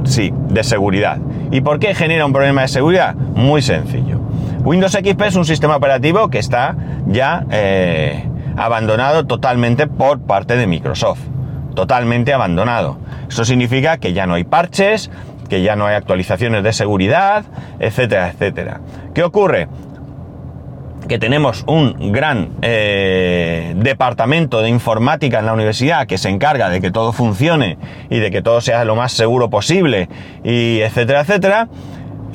Sí, 0.03 0.31
de 0.49 0.63
seguridad. 0.63 1.17
¿Y 1.49 1.61
por 1.61 1.79
qué 1.79 1.95
genera 1.95 2.25
un 2.25 2.33
problema 2.33 2.61
de 2.61 2.67
seguridad? 2.67 3.15
Muy 3.15 3.63
sencillo. 3.63 4.19
Windows 4.63 4.93
XP 4.93 5.21
es 5.23 5.35
un 5.35 5.45
sistema 5.45 5.75
operativo 5.75 6.29
que 6.29 6.37
está 6.37 6.75
ya 7.07 7.45
eh, 7.49 8.23
abandonado 8.57 9.25
totalmente 9.25 9.87
por 9.87 10.19
parte 10.19 10.57
de 10.57 10.67
Microsoft. 10.67 11.21
Totalmente 11.75 12.33
abandonado. 12.33 12.97
Eso 13.29 13.45
significa 13.45 13.97
que 13.97 14.13
ya 14.13 14.25
no 14.27 14.35
hay 14.35 14.43
parches, 14.43 15.09
que 15.49 15.61
ya 15.61 15.75
no 15.75 15.85
hay 15.85 15.95
actualizaciones 15.95 16.63
de 16.63 16.73
seguridad, 16.73 17.45
etcétera, 17.79 18.29
etcétera. 18.29 18.79
¿Qué 19.13 19.23
ocurre? 19.23 19.67
que 21.07 21.19
tenemos 21.19 21.63
un 21.67 22.11
gran 22.11 22.49
eh, 22.61 23.73
departamento 23.77 24.61
de 24.61 24.69
informática 24.69 25.39
en 25.39 25.45
la 25.45 25.53
universidad 25.53 26.07
que 26.07 26.17
se 26.17 26.29
encarga 26.29 26.69
de 26.69 26.81
que 26.81 26.91
todo 26.91 27.13
funcione 27.13 27.77
y 28.09 28.19
de 28.19 28.31
que 28.31 28.41
todo 28.41 28.61
sea 28.61 28.83
lo 28.85 28.95
más 28.95 29.11
seguro 29.11 29.49
posible 29.49 30.09
y 30.43 30.79
etcétera, 30.81 31.21
etcétera. 31.21 31.67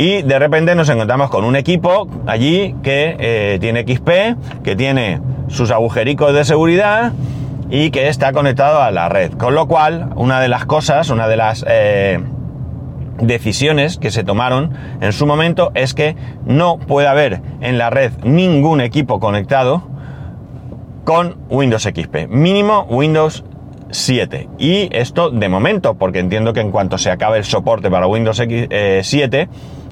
Y 0.00 0.22
de 0.22 0.38
repente 0.38 0.74
nos 0.74 0.88
encontramos 0.88 1.28
con 1.28 1.44
un 1.44 1.56
equipo 1.56 2.08
allí 2.26 2.74
que 2.82 3.16
eh, 3.18 3.58
tiene 3.60 3.82
XP, 3.82 4.62
que 4.64 4.74
tiene 4.74 5.20
sus 5.48 5.70
agujericos 5.70 6.32
de 6.32 6.46
seguridad 6.46 7.12
y 7.68 7.90
que 7.90 8.08
está 8.08 8.32
conectado 8.32 8.80
a 8.80 8.90
la 8.92 9.10
red. 9.10 9.32
Con 9.32 9.54
lo 9.54 9.68
cual, 9.68 10.08
una 10.16 10.40
de 10.40 10.48
las 10.48 10.64
cosas, 10.64 11.10
una 11.10 11.28
de 11.28 11.36
las 11.36 11.66
eh, 11.68 12.18
decisiones 13.20 13.98
que 13.98 14.10
se 14.10 14.24
tomaron 14.24 14.72
en 15.02 15.12
su 15.12 15.26
momento 15.26 15.70
es 15.74 15.92
que 15.92 16.16
no 16.46 16.78
puede 16.78 17.06
haber 17.06 17.42
en 17.60 17.76
la 17.76 17.90
red 17.90 18.10
ningún 18.24 18.80
equipo 18.80 19.20
conectado 19.20 19.82
con 21.04 21.36
Windows 21.50 21.82
XP. 21.82 22.26
Mínimo 22.26 22.86
Windows 22.88 23.44
7. 23.90 24.48
Y 24.58 24.88
esto 24.96 25.30
de 25.30 25.50
momento, 25.50 25.94
porque 25.94 26.20
entiendo 26.20 26.54
que 26.54 26.60
en 26.60 26.70
cuanto 26.70 26.96
se 26.96 27.10
acabe 27.10 27.36
el 27.36 27.44
soporte 27.44 27.90
para 27.90 28.06
Windows 28.06 28.38
7, 28.38 28.68
eh, 28.70 29.48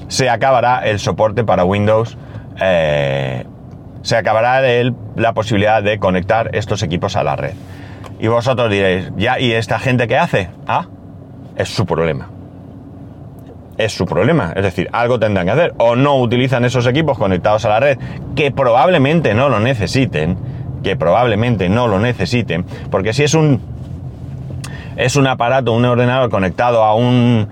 se 0.08 0.28
acabará 0.28 0.80
el 0.86 0.98
soporte 0.98 1.44
para 1.44 1.64
Windows 1.64 2.16
eh, 2.60 3.44
se 4.02 4.16
acabará 4.16 4.62
la 5.16 5.32
posibilidad 5.34 5.82
de 5.82 5.98
conectar 5.98 6.50
estos 6.54 6.82
equipos 6.82 7.16
a 7.16 7.22
la 7.22 7.36
red. 7.36 7.52
Y 8.20 8.28
vosotros 8.28 8.70
diréis, 8.70 9.12
ya, 9.16 9.38
¿y 9.38 9.52
esta 9.52 9.78
gente 9.78 10.08
qué 10.08 10.16
hace? 10.16 10.48
Ah, 10.66 10.86
es 11.56 11.68
su 11.68 11.86
problema. 11.86 12.28
Es 13.76 13.92
su 13.92 14.06
problema, 14.06 14.52
es 14.56 14.62
decir, 14.64 14.88
algo 14.92 15.20
tendrán 15.20 15.46
que 15.46 15.52
hacer. 15.52 15.74
O 15.78 15.94
no 15.94 16.16
utilizan 16.16 16.64
esos 16.64 16.86
equipos 16.86 17.16
conectados 17.16 17.64
a 17.64 17.68
la 17.68 17.80
red, 17.80 17.98
que 18.34 18.50
probablemente 18.50 19.34
no 19.34 19.48
lo 19.48 19.60
necesiten, 19.60 20.36
que 20.82 20.96
probablemente 20.96 21.68
no 21.68 21.86
lo 21.86 22.00
necesiten, 22.00 22.64
porque 22.90 23.12
si 23.12 23.24
es 23.24 23.34
un 23.34 23.60
es 24.96 25.14
un 25.14 25.28
aparato, 25.28 25.72
un 25.72 25.84
ordenador 25.84 26.28
conectado 26.28 26.82
a 26.82 26.94
un 26.94 27.46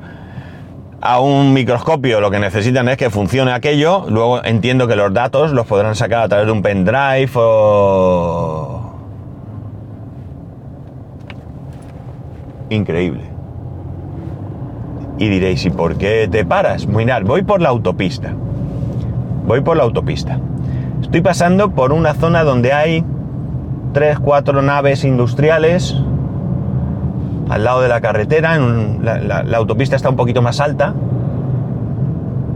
a 1.06 1.20
un 1.20 1.52
microscopio 1.52 2.20
lo 2.20 2.32
que 2.32 2.40
necesitan 2.40 2.88
es 2.88 2.96
que 2.96 3.10
funcione 3.10 3.52
aquello, 3.52 4.06
luego 4.08 4.44
entiendo 4.44 4.88
que 4.88 4.96
los 4.96 5.14
datos 5.14 5.52
los 5.52 5.64
podrán 5.64 5.94
sacar 5.94 6.24
a 6.24 6.28
través 6.28 6.46
de 6.46 6.52
un 6.52 6.62
pendrive 6.62 7.30
o... 7.34 8.92
Increíble. 12.70 13.22
Y 15.18 15.28
diréis, 15.28 15.64
¿y 15.64 15.70
por 15.70 15.96
qué 15.96 16.28
te 16.28 16.44
paras? 16.44 16.86
Mirad, 16.88 17.22
voy 17.22 17.42
por 17.42 17.60
la 17.60 17.68
autopista. 17.68 18.34
Voy 19.46 19.60
por 19.60 19.76
la 19.76 19.84
autopista. 19.84 20.40
Estoy 21.00 21.20
pasando 21.20 21.70
por 21.70 21.92
una 21.92 22.14
zona 22.14 22.42
donde 22.42 22.72
hay 22.72 23.04
tres, 23.92 24.18
cuatro 24.18 24.60
naves 24.60 25.04
industriales 25.04 25.96
al 27.48 27.64
lado 27.64 27.80
de 27.80 27.88
la 27.88 28.00
carretera, 28.00 28.56
en 28.56 29.04
la, 29.04 29.42
la 29.42 29.56
autopista 29.56 29.96
está 29.96 30.08
un 30.08 30.16
poquito 30.16 30.42
más 30.42 30.60
alta. 30.60 30.94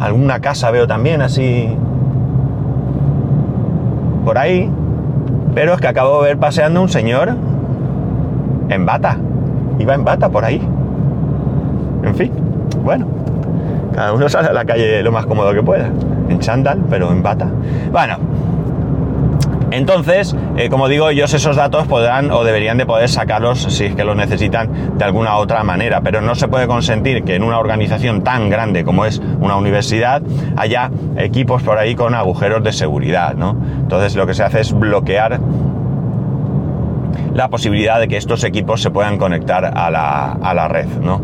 Alguna 0.01 0.41
casa 0.41 0.71
veo 0.71 0.87
también 0.87 1.23
así 1.23 1.77
por 4.25 4.39
ahí. 4.39 4.71
Pero 5.55 5.75
es 5.75 5.81
que 5.81 5.89
acabo 5.89 6.23
de 6.23 6.29
ver 6.29 6.39
paseando 6.39 6.81
un 6.81 6.89
señor 6.89 7.35
en 8.69 8.87
bata. 8.87 9.17
Iba 9.79 9.95
en 9.95 10.05
bata 10.05 10.29
por 10.29 10.45
ahí. 10.45 10.61
En 12.05 12.15
fin, 12.15 12.33
bueno. 12.85 13.07
Cada 13.95 14.13
uno 14.13 14.29
sale 14.29 14.49
a 14.49 14.53
la 14.53 14.65
calle 14.65 15.03
lo 15.03 15.13
más 15.13 15.27
cómodo 15.27 15.53
que 15.53 15.63
pueda. 15.63 15.91
En 16.29 16.39
chándal, 16.39 16.81
pero 16.89 17.11
en 17.11 17.23
bata. 17.23 17.49
Bueno. 17.91 18.17
Entonces, 19.71 20.35
eh, 20.57 20.69
como 20.69 20.89
digo, 20.89 21.09
ellos 21.11 21.33
esos 21.33 21.57
datos 21.57 21.87
podrán 21.87 22.31
o 22.33 22.43
deberían 22.43 22.77
de 22.77 22.87
poder 22.87 23.09
sacarlos 23.09 23.61
si 23.61 23.85
es 23.85 23.95
que 23.95 24.05
los 24.05 24.17
necesitan 24.17 24.99
de 24.99 25.05
alguna 25.05 25.37
otra 25.37 25.63
manera, 25.63 26.01
pero 26.01 26.21
no 26.21 26.35
se 26.35 26.49
puede 26.49 26.67
consentir 26.67 27.23
que 27.23 27.37
en 27.37 27.45
una 27.45 27.59
organización 27.59 28.23
tan 28.23 28.51
grande 28.51 28.85
como 28.85 29.05
es 29.05 29.21
una 29.41 29.57
universidad 29.57 30.23
haya 30.57 30.91
equipos 31.17 31.63
por 31.63 31.79
ahí 31.79 31.95
con 31.95 32.15
agujeros 32.15 32.65
de 32.65 32.73
seguridad, 32.73 33.35
¿no? 33.35 33.57
Entonces 33.81 34.17
lo 34.17 34.27
que 34.27 34.35
se 34.35 34.43
hace 34.43 34.61
es 34.61 34.73
bloquear 34.73 35.41
la 37.35 37.49
posibilidad 37.49 38.01
de 38.01 38.09
que 38.09 38.17
estos 38.17 38.43
equipos 38.43 38.83
se 38.83 38.91
puedan 38.91 39.19
conectar 39.19 39.65
a 39.65 39.91
la, 39.91 40.33
a 40.33 40.53
la 40.53 40.67
red, 40.67 40.87
¿no? 41.01 41.23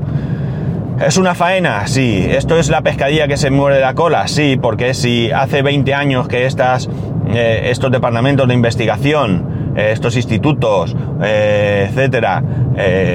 ¿Es 1.04 1.18
una 1.18 1.34
faena? 1.34 1.86
Sí. 1.86 2.26
¿Esto 2.26 2.58
es 2.58 2.70
la 2.70 2.80
pescadilla 2.80 3.28
que 3.28 3.36
se 3.36 3.50
muere 3.50 3.80
la 3.80 3.94
cola? 3.94 4.28
Sí, 4.28 4.58
porque 4.60 4.94
si 4.94 5.30
hace 5.30 5.60
20 5.60 5.92
años 5.92 6.26
que 6.26 6.46
estas, 6.46 6.88
eh, 7.28 7.70
estos 7.70 7.90
departamentos 7.90 8.46
de 8.46 8.54
investigación, 8.54 9.72
eh, 9.76 9.90
estos 9.92 10.16
institutos, 10.16 10.94
eh, 11.22 11.86
etcétera, 11.88 12.42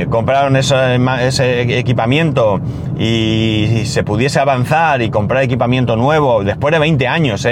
compraron 0.10 0.56
ese 0.56 1.78
equipamiento 1.78 2.60
y, 2.98 3.84
se 3.86 4.04
pudiese 4.04 4.40
avanzar 4.40 5.02
y 5.02 5.10
comprar 5.10 5.44
equipamiento 5.44 5.96
nuevo 5.96 6.44
después 6.44 6.72
de 6.72 6.80
20 6.80 7.08
años, 7.08 7.44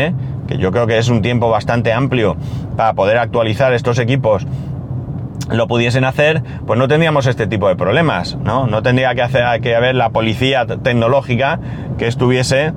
que 0.48 0.58
yo 0.58 0.72
creo 0.72 0.88
que 0.88 0.98
es 0.98 1.10
un 1.10 1.22
tiempo 1.22 1.50
bastante 1.50 1.94
amplio 1.94 2.36
para 2.76 2.94
poder 2.94 3.18
actualizar 3.18 3.74
estos 3.74 4.00
equipos 4.00 4.48
lo 5.52 5.68
pudiesen 5.68 6.04
hacer, 6.04 6.44
pues 6.68 6.78
no 6.78 6.88
tendríamos 6.88 7.26
este 7.26 7.48
tipo 7.48 7.68
de 7.68 7.76
problemas, 7.76 8.38
¿no? 8.44 8.68
No 8.68 8.84
tendría 8.84 9.16
que, 9.16 9.24
hacer, 9.24 9.62
que 9.62 9.76
haber 9.76 9.96
la 9.96 10.12
policía 10.12 10.66
tecnológica 10.66 11.60
que 11.98 12.08
estuviese 12.08 12.72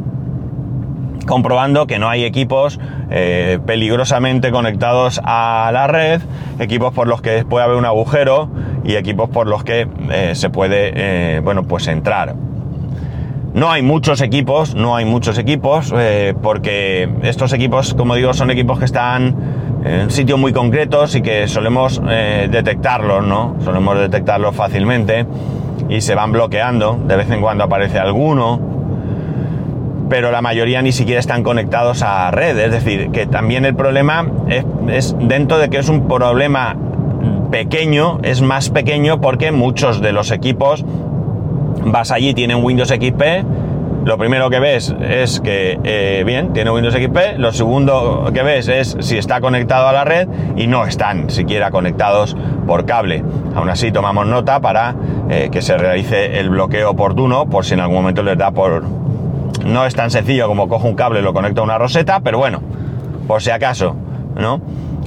comprobando 1.24 1.86
que 1.86 1.98
no 1.98 2.08
hay 2.08 2.24
equipos 2.24 2.78
eh, 3.10 3.58
peligrosamente 3.66 4.50
conectados 4.50 5.20
a 5.24 5.70
la 5.72 5.86
red, 5.86 6.22
equipos 6.58 6.92
por 6.92 7.08
los 7.08 7.20
que 7.20 7.44
puede 7.44 7.64
haber 7.64 7.76
un 7.76 7.84
agujero 7.84 8.48
y 8.84 8.96
equipos 8.96 9.28
por 9.28 9.46
los 9.46 9.64
que 9.64 9.86
eh, 10.10 10.34
se 10.34 10.50
puede, 10.50 10.92
eh, 10.94 11.40
bueno, 11.40 11.64
pues 11.64 11.88
entrar. 11.88 12.34
No 13.54 13.70
hay 13.70 13.82
muchos 13.82 14.22
equipos, 14.22 14.74
no 14.74 14.96
hay 14.96 15.04
muchos 15.04 15.36
equipos, 15.36 15.92
porque 16.40 17.06
estos 17.22 17.52
equipos, 17.52 17.92
como 17.92 18.14
digo, 18.14 18.32
son 18.32 18.50
equipos 18.50 18.78
que 18.78 18.86
están 18.86 19.36
en 19.84 20.10
sitios 20.10 20.38
muy 20.38 20.54
concretos 20.54 21.14
y 21.16 21.20
que 21.20 21.46
solemos 21.48 22.00
detectarlos, 22.02 23.22
¿no? 23.26 23.56
Solemos 23.62 23.98
detectarlos 23.98 24.56
fácilmente 24.56 25.26
y 25.90 26.00
se 26.00 26.14
van 26.14 26.32
bloqueando. 26.32 26.98
De 27.06 27.14
vez 27.14 27.30
en 27.30 27.42
cuando 27.42 27.64
aparece 27.64 27.98
alguno, 27.98 28.71
pero 30.12 30.30
la 30.30 30.42
mayoría 30.42 30.82
ni 30.82 30.92
siquiera 30.92 31.20
están 31.20 31.42
conectados 31.42 32.02
a 32.02 32.30
red. 32.30 32.58
Es 32.58 32.70
decir, 32.70 33.10
que 33.12 33.24
también 33.24 33.64
el 33.64 33.74
problema 33.74 34.26
es, 34.90 35.16
dentro 35.18 35.56
de 35.56 35.70
que 35.70 35.78
es 35.78 35.88
un 35.88 36.06
problema 36.06 36.76
pequeño, 37.50 38.18
es 38.22 38.42
más 38.42 38.68
pequeño 38.68 39.22
porque 39.22 39.52
muchos 39.52 40.02
de 40.02 40.12
los 40.12 40.30
equipos 40.30 40.84
vas 41.86 42.10
allí, 42.10 42.34
tienen 42.34 42.62
Windows 42.62 42.90
XP 42.90 43.22
lo 44.04 44.18
primero 44.18 44.50
que 44.50 44.58
ves 44.58 44.92
es 45.00 45.40
que, 45.40 45.78
eh, 45.84 46.24
bien, 46.26 46.52
tiene 46.52 46.72
Windows 46.72 46.94
XP. 46.94 47.38
Lo 47.38 47.52
segundo 47.52 48.28
que 48.34 48.42
ves 48.42 48.66
es 48.66 48.96
si 48.98 49.16
está 49.16 49.40
conectado 49.40 49.86
a 49.86 49.92
la 49.92 50.04
red 50.04 50.26
y 50.56 50.66
no 50.66 50.84
están 50.84 51.30
siquiera 51.30 51.70
conectados 51.70 52.36
por 52.66 52.84
cable. 52.84 53.22
Aún 53.54 53.68
así, 53.68 53.92
tomamos 53.92 54.26
nota 54.26 54.58
para 54.60 54.96
eh, 55.30 55.50
que 55.52 55.62
se 55.62 55.78
realice 55.78 56.40
el 56.40 56.50
bloqueo 56.50 56.90
oportuno 56.90 57.46
por 57.46 57.64
si 57.64 57.74
en 57.74 57.80
algún 57.80 57.96
momento 57.98 58.24
les 58.24 58.36
da 58.36 58.50
por... 58.50 59.01
No 59.64 59.86
es 59.86 59.94
tan 59.94 60.10
sencillo 60.10 60.48
como 60.48 60.68
cojo 60.68 60.88
un 60.88 60.94
cable 60.94 61.20
y 61.20 61.22
lo 61.22 61.32
conecto 61.32 61.60
a 61.60 61.64
una 61.64 61.78
roseta, 61.78 62.20
pero 62.20 62.38
bueno, 62.38 62.60
por 63.28 63.42
si 63.42 63.50
acaso, 63.50 63.94
¿no? 64.36 64.60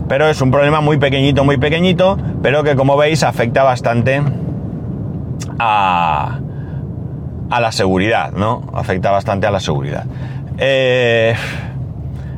Pero 0.07 0.27
es 0.27 0.39
un 0.41 0.51
problema 0.51 0.81
muy 0.81 0.97
pequeñito, 0.97 1.43
muy 1.43 1.57
pequeñito, 1.57 2.17
pero 2.41 2.63
que 2.63 2.75
como 2.75 2.95
veis 2.95 3.23
afecta 3.23 3.63
bastante 3.63 4.21
a 5.59 6.39
a 7.49 7.59
la 7.59 7.71
seguridad, 7.71 8.31
¿no? 8.31 8.63
Afecta 8.73 9.11
bastante 9.11 9.47
a 9.47 9.51
la 9.51 9.59
seguridad. 9.59 10.05
Eh, 10.57 11.35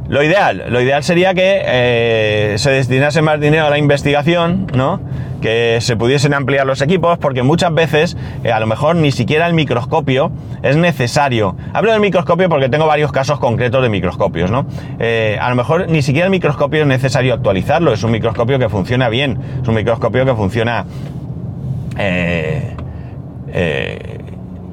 lo 0.09 0.23
ideal, 0.23 0.65
lo 0.69 0.81
ideal 0.81 1.03
sería 1.03 1.33
que 1.33 1.61
eh, 1.65 2.55
se 2.57 2.71
destinase 2.71 3.21
más 3.21 3.39
dinero 3.39 3.65
a 3.65 3.69
la 3.69 3.77
investigación, 3.77 4.67
¿no? 4.73 4.99
Que 5.41 5.77
se 5.81 5.95
pudiesen 5.95 6.33
ampliar 6.33 6.65
los 6.65 6.81
equipos, 6.81 7.17
porque 7.17 7.43
muchas 7.43 7.73
veces 7.73 8.17
eh, 8.43 8.51
a 8.51 8.59
lo 8.59 8.67
mejor 8.67 8.95
ni 8.95 9.11
siquiera 9.11 9.47
el 9.47 9.53
microscopio 9.53 10.31
es 10.63 10.77
necesario. 10.77 11.55
Hablo 11.73 11.91
del 11.91 12.01
microscopio 12.01 12.49
porque 12.49 12.69
tengo 12.69 12.87
varios 12.87 13.11
casos 13.11 13.39
concretos 13.39 13.81
de 13.83 13.89
microscopios, 13.89 14.51
¿no? 14.51 14.65
a 15.39 15.49
lo 15.49 15.55
mejor 15.55 15.89
ni 15.89 16.01
siquiera 16.01 16.25
el 16.25 16.31
microscopio 16.31 16.81
es 16.81 16.87
necesario 16.87 17.33
actualizarlo, 17.33 17.93
es 17.93 18.03
un 18.03 18.11
microscopio 18.11 18.57
que 18.59 18.69
funciona 18.69 19.09
bien, 19.09 19.37
es 19.61 19.67
un 19.67 19.75
microscopio 19.75 20.25
que 20.25 20.33
funciona 20.33 20.85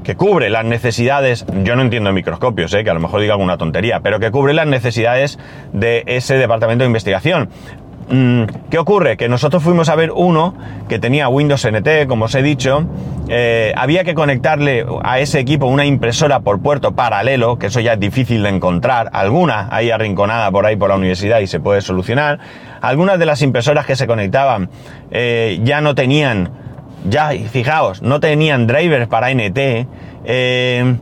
que 0.04 0.16
cubre 0.16 0.50
las 0.50 0.64
necesidades, 0.64 1.44
yo 1.64 1.74
no 1.74 1.82
entiendo 1.82 2.12
microscopios, 2.12 2.72
¿eh? 2.74 2.84
que 2.84 2.90
a 2.90 2.94
lo 2.94 3.00
mejor 3.00 3.20
diga 3.22 3.32
alguna 3.32 3.56
tontería, 3.56 4.00
pero 4.00 4.20
que 4.20 4.30
cubre 4.30 4.52
las 4.52 4.66
necesidades 4.66 5.38
de 5.72 6.04
ese 6.06 6.36
departamento 6.36 6.84
de 6.84 6.86
investigación. 6.86 7.48
Mm, 8.10 8.44
¿Qué 8.70 8.78
ocurre? 8.78 9.16
Que 9.16 9.28
nosotros 9.28 9.62
fuimos 9.62 9.88
a 9.88 9.94
ver 9.94 10.10
uno 10.10 10.54
que 10.88 10.98
tenía 10.98 11.28
Windows 11.28 11.64
NT, 11.64 12.06
como 12.06 12.26
os 12.26 12.34
he 12.34 12.42
dicho, 12.42 12.86
eh, 13.28 13.72
había 13.76 14.04
que 14.04 14.14
conectarle 14.14 14.84
a 15.02 15.18
ese 15.20 15.40
equipo 15.40 15.66
una 15.66 15.86
impresora 15.86 16.40
por 16.40 16.60
puerto 16.60 16.92
paralelo, 16.92 17.58
que 17.58 17.66
eso 17.66 17.80
ya 17.80 17.94
es 17.94 18.00
difícil 18.00 18.42
de 18.42 18.50
encontrar, 18.50 19.08
alguna 19.12 19.68
ahí 19.70 19.90
arrinconada 19.90 20.50
por 20.50 20.66
ahí 20.66 20.76
por 20.76 20.90
la 20.90 20.96
universidad 20.96 21.40
y 21.40 21.46
se 21.46 21.60
puede 21.60 21.80
solucionar. 21.80 22.38
Algunas 22.82 23.18
de 23.18 23.26
las 23.26 23.40
impresoras 23.40 23.86
que 23.86 23.96
se 23.96 24.06
conectaban 24.06 24.68
eh, 25.10 25.60
ya 25.62 25.80
no 25.80 25.94
tenían 25.94 26.50
ya, 27.08 27.30
fijaos, 27.50 28.02
no 28.02 28.20
tenían 28.20 28.66
drivers 28.66 29.08
para 29.08 29.32
NT. 29.32 29.86
Eh, 30.26 30.96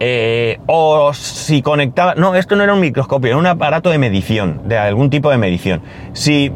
eh, 0.00 0.58
o 0.66 1.12
si 1.12 1.60
conectaba. 1.62 2.14
No, 2.14 2.34
esto 2.34 2.56
no 2.56 2.64
era 2.64 2.72
un 2.72 2.80
microscopio, 2.80 3.28
era 3.28 3.36
un 3.36 3.46
aparato 3.46 3.90
de 3.90 3.98
medición, 3.98 4.62
de 4.64 4.78
algún 4.78 5.10
tipo 5.10 5.30
de 5.30 5.36
medición. 5.36 5.82
Si 6.14 6.50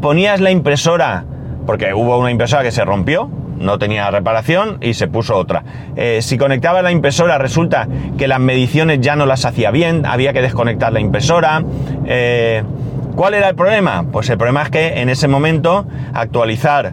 ponías 0.00 0.40
la 0.40 0.50
impresora, 0.50 1.24
porque 1.66 1.92
hubo 1.92 2.16
una 2.18 2.30
impresora 2.30 2.62
que 2.62 2.70
se 2.70 2.84
rompió, 2.84 3.28
no 3.58 3.78
tenía 3.78 4.10
reparación 4.10 4.78
y 4.80 4.94
se 4.94 5.08
puso 5.08 5.36
otra. 5.36 5.64
Eh, 5.96 6.20
si 6.22 6.38
conectaba 6.38 6.80
la 6.80 6.92
impresora, 6.92 7.38
resulta 7.38 7.88
que 8.16 8.28
las 8.28 8.38
mediciones 8.38 9.00
ya 9.00 9.16
no 9.16 9.26
las 9.26 9.44
hacía 9.44 9.70
bien, 9.70 10.06
había 10.06 10.32
que 10.32 10.42
desconectar 10.42 10.92
la 10.92 11.00
impresora. 11.00 11.62
¿Cuál 13.16 13.32
era 13.32 13.48
el 13.48 13.54
problema? 13.54 14.04
Pues 14.12 14.28
el 14.28 14.36
problema 14.36 14.62
es 14.62 14.68
que 14.68 15.00
en 15.00 15.08
ese 15.08 15.26
momento 15.26 15.86
actualizar 16.12 16.92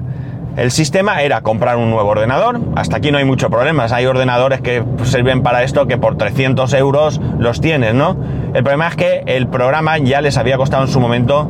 el 0.56 0.72
sistema 0.72 1.22
era 1.22 1.42
comprar 1.42 1.78
un 1.78 1.90
nuevo 1.90 2.10
ordenador. 2.10 2.60
Hasta 2.76 2.98
aquí 2.98 3.12
no 3.12 3.18
hay 3.18 3.26
mucho 3.26 3.50
problema. 3.50 3.86
Hay 3.92 4.06
ordenadores 4.06 4.62
que 4.62 4.84
sirven 5.04 5.42
para 5.42 5.64
esto 5.64 5.88
que 5.88 5.98
por 5.98 6.18
300 6.18 6.72
euros 6.74 7.20
los 7.40 7.60
tienes, 7.60 7.96
¿no? 7.96 8.16
El 8.54 8.64
problema 8.64 8.88
es 8.88 8.96
que 8.96 9.24
el 9.26 9.48
programa 9.48 9.98
ya 9.98 10.22
les 10.22 10.38
había 10.38 10.58
costado 10.58 10.84
en 10.84 10.90
su 10.90 11.00
momento 11.00 11.50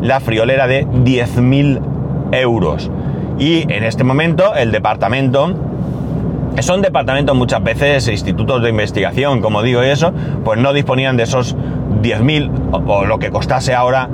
la 0.00 0.20
friolera 0.20 0.66
de 0.66 0.86
10.000 0.86 1.80
euros. 2.32 2.90
Y 3.38 3.70
en 3.72 3.84
este 3.84 4.02
momento 4.04 4.54
el 4.54 4.72
departamento, 4.72 5.54
son 6.60 6.80
departamentos 6.80 7.36
muchas 7.36 7.62
veces, 7.62 8.08
institutos 8.08 8.62
de 8.62 8.70
investigación, 8.70 9.42
como 9.42 9.62
digo 9.62 9.82
eso, 9.82 10.12
pues 10.44 10.58
no 10.58 10.72
disponían 10.72 11.16
de 11.16 11.24
esos 11.24 11.54
10.000 11.56 12.86
o 12.86 13.04
lo 13.04 13.18
que 13.18 13.30
costase 13.30 13.74
ahora 13.74 14.08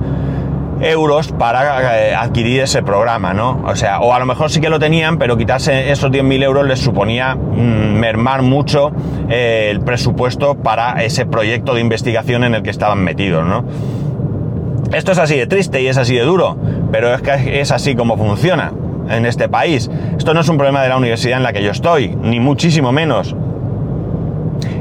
euros 0.81 1.33
para 1.33 2.09
eh, 2.09 2.15
adquirir 2.15 2.61
ese 2.61 2.83
programa, 2.83 3.35
¿no? 3.35 3.63
O 3.67 3.77
sea, 3.77 4.01
o 4.01 4.15
a 4.15 4.19
lo 4.19 4.27
mejor 4.27 4.51
sí 4.51 4.61
que 4.61 4.69
lo 4.69 4.79
tenían, 4.79 5.19
pero 5.19 5.37
quitarse 5.37 5.91
esos 5.91 6.11
10.000 6.11 6.43
euros 6.45 6.67
les 6.67 6.79
suponía 6.81 7.35
mm, 7.35 7.99
mermar 7.99 8.43
mucho 8.43 8.93
eh, 9.29 9.69
el 9.71 9.81
presupuesto 9.81 10.55
para 10.57 11.03
ese 11.03 11.27
proyecto 11.27 11.75
de 11.75 11.81
investigación 11.81 12.45
en 12.45 12.55
el 12.55 12.63
que 12.63 12.71
estaban 12.71 13.03
metidos, 13.03 13.45
¿no? 13.45 13.65
Esto 14.93 15.13
es 15.13 15.19
así 15.19 15.37
de 15.37 15.47
triste 15.47 15.83
y 15.83 15.87
es 15.87 15.99
así 15.99 16.15
de 16.15 16.23
duro, 16.23 16.57
pero 16.91 17.13
es 17.13 17.21
que 17.21 17.61
es 17.61 17.71
así 17.73 17.95
como 17.95 18.17
funciona 18.17 18.73
en 19.11 19.27
este 19.27 19.49
país. 19.49 19.91
Esto 20.17 20.35
no 20.35 20.41
es 20.41 20.49
un 20.49 20.57
problema 20.57 20.83
de 20.83 20.89
la 20.89 20.97
universidad 20.97 21.37
en 21.37 21.43
la 21.43 21.53
que 21.53 21.63
yo 21.63 21.71
estoy, 21.71 22.17
ni 22.23 22.41
muchísimo 22.41 22.93
menos. 22.93 23.35